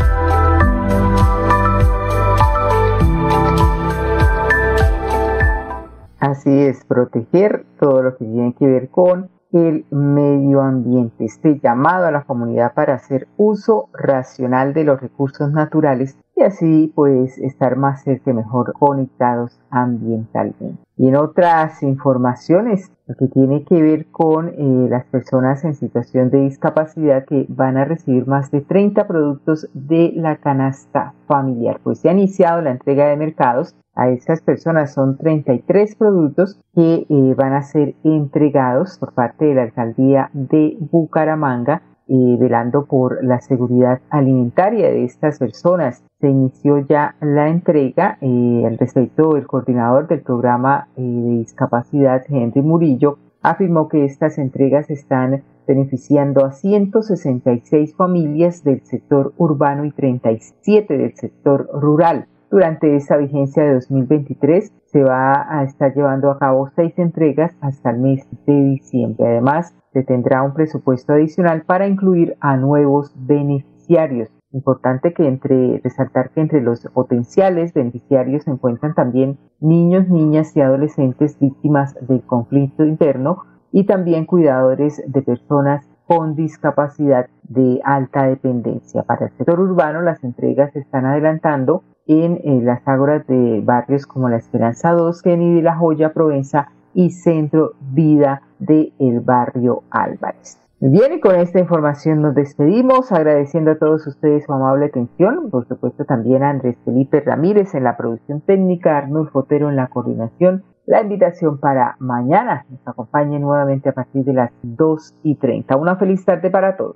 Así 6.20 6.52
es, 6.60 6.84
proteger 6.84 7.66
todo 7.80 8.04
lo 8.04 8.18
que 8.18 8.26
tiene 8.26 8.54
que 8.60 8.68
ver 8.68 8.90
con 8.90 9.39
el 9.52 9.86
medio 9.90 10.62
ambiente, 10.62 11.26
este 11.26 11.60
llamado 11.60 12.06
a 12.06 12.12
la 12.12 12.24
comunidad 12.24 12.74
para 12.74 12.94
hacer 12.94 13.28
uso 13.38 13.90
racional 13.94 14.74
de 14.74 14.84
los 14.84 15.02
recursos 15.02 15.52
naturales 15.52 16.18
y 16.40 16.44
así 16.44 16.92
pues 16.96 17.38
estar 17.38 17.76
más 17.76 18.04
cerca 18.04 18.32
y 18.32 18.34
mejor 18.34 18.74
conectados 18.74 19.60
ambientalmente. 19.70 20.78
Y 20.96 21.10
en 21.10 21.18
otras 21.18 21.84
informaciones, 21.84 22.92
lo 23.08 23.16
que 23.16 23.28
tiene 23.28 23.64
que 23.64 23.82
ver 23.82 24.08
con 24.08 24.50
eh, 24.50 24.88
las 24.90 25.06
personas 25.06 25.64
en 25.66 25.76
situación 25.76 26.30
de 26.30 26.42
discapacidad 26.42 27.26
que 27.26 27.46
van 27.50 27.78
a 27.78 27.86
recibir 27.86 28.26
más 28.26 28.52
de 28.52 28.62
30 28.62 29.08
productos 29.08 29.68
de 29.74 30.14
la 30.16 30.38
canasta 30.38 31.14
familiar, 31.28 31.80
pues 31.84 32.00
se 32.00 32.10
ha 32.10 32.14
iniciado 32.14 32.62
la 32.62 32.72
entrega 32.72 33.08
de 33.08 33.18
mercados 33.18 33.76
a 33.96 34.10
estas 34.10 34.42
personas. 34.42 34.94
Son 34.94 35.18
33 35.18 35.96
productos 35.96 36.60
que 36.74 37.06
eh, 37.10 37.34
van 37.36 37.54
a 37.54 37.64
ser 37.64 37.96
entregados 38.04 38.98
por 38.98 39.14
parte 39.14 39.46
de 39.46 39.56
la 39.56 39.64
alcaldía 39.64 40.30
de 40.34 40.78
Bucaramanga, 40.80 41.82
eh, 42.10 42.38
velando 42.40 42.86
por 42.86 43.24
la 43.24 43.40
seguridad 43.40 44.02
alimentaria 44.10 44.90
de 44.90 45.04
estas 45.06 45.38
personas. 45.38 46.04
Se 46.20 46.28
inició 46.28 46.80
ya 46.80 47.16
la 47.22 47.50
entrega. 47.50 48.18
Eh, 48.22 48.64
al 48.66 48.78
respecto, 48.78 49.38
el 49.38 49.46
coordinador 49.46 50.08
del 50.08 50.22
programa 50.22 50.88
de 50.98 51.38
discapacidad, 51.38 52.24
Henry 52.28 52.62
Murillo, 52.62 53.20
afirmó 53.42 53.88
que 53.88 54.06
estas 54.06 54.38
entregas 54.38 54.90
están 54.90 55.44
beneficiando 55.68 56.46
a 56.46 56.52
166 56.52 57.96
familias 57.96 58.64
del 58.64 58.82
sector 58.86 59.34
urbano 59.38 59.86
y 59.86 59.92
37 59.92 60.98
del 60.98 61.16
sector 61.16 61.70
rural. 61.74 62.28
Durante 62.52 62.96
esta 62.96 63.16
vigencia 63.18 63.64
de 63.64 63.76
2023 63.76 64.74
se 64.88 65.04
va 65.04 65.46
a 65.48 65.64
estar 65.64 65.94
llevando 65.94 66.32
a 66.32 66.40
cabo 66.40 66.72
seis 66.76 66.98
entregas 66.98 67.56
hasta 67.62 67.92
el 67.92 68.00
mes 68.00 68.28
de 68.48 68.54
diciembre. 68.54 69.28
Además, 69.28 69.76
se 69.94 70.04
tendrá 70.04 70.42
un 70.42 70.56
presupuesto 70.56 71.14
adicional 71.14 71.62
para 71.68 71.88
incluir 71.88 72.36
a 72.40 72.58
nuevos 72.58 73.14
beneficiarios. 73.16 74.30
Importante 74.52 75.14
que 75.14 75.28
entre 75.28 75.80
resaltar 75.84 76.32
que 76.32 76.42
entre 76.42 76.62
los 76.62 76.82
potenciales 76.92 77.72
beneficiarios 77.72 78.46
se 78.46 78.52
encuentran 78.52 78.96
también 78.96 79.38
niños, 79.60 80.10
niñas 80.10 80.58
y 80.58 80.62
adolescentes 80.62 81.38
víctimas 81.38 81.96
del 82.08 82.24
conflicto 82.24 82.84
interno 82.84 83.44
y 83.72 83.84
también 83.84 84.26
cuidadores 84.26 85.04
de 85.06 85.22
personas 85.22 85.88
con 86.08 86.34
discapacidad 86.34 87.28
de 87.44 87.80
alta 87.84 88.24
dependencia. 88.24 89.04
Para 89.04 89.28
el 89.28 89.32
sector 89.34 89.60
urbano, 89.60 90.02
las 90.02 90.24
entregas 90.24 90.74
se 90.74 90.80
están 90.80 91.06
adelantando 91.06 91.84
en, 92.10 92.66
las 92.66 92.86
ágoras 92.88 93.26
de 93.28 93.62
barrios 93.64 94.08
como 94.08 94.30
La 94.30 94.38
Esperanza 94.38 94.92
2, 94.94 95.22
Kennedy, 95.22 95.62
La 95.62 95.76
Joya, 95.76 96.12
Provenza 96.12 96.70
y 96.96 97.12
Centro 97.12 97.74
Vida 97.92 98.42
del 98.58 98.94
el 98.98 99.20
barrio 99.20 99.84
Álvarez. 99.92 100.60
Bien, 100.82 101.14
y 101.14 101.20
con 101.20 101.36
esta 101.36 101.60
información 101.60 102.22
nos 102.22 102.34
despedimos, 102.34 103.12
agradeciendo 103.12 103.72
a 103.72 103.78
todos 103.78 104.08
ustedes 104.08 104.46
su 104.46 104.54
amable 104.54 104.86
atención, 104.86 105.52
por 105.52 105.68
supuesto 105.68 106.06
también 106.06 106.42
a 106.42 106.50
Andrés 106.50 106.78
Felipe 106.84 107.20
Ramírez 107.22 107.76
en 107.76 107.84
la 107.84 107.96
producción 107.96 108.42
técnica, 108.42 108.98
Arnulfo 108.98 109.42
Fotero 109.42 109.70
en 109.70 109.76
la 109.76 109.88
coordinación, 109.88 110.64
la 110.88 111.02
invitación 111.02 111.60
para 111.60 111.96
mañana 112.00 112.66
nos 112.70 112.88
acompañe 112.88 113.40
nuevamente 113.40 113.90
a 113.90 113.94
partir 113.94 114.24
de 114.24 114.34
las 114.34 114.52
2 114.64 115.16
y 115.22 115.36
30. 115.36 115.76
Una 115.76 115.98
feliz 115.98 116.26
tarde 116.26 116.50
para 116.50 116.76
todos. 116.76 116.96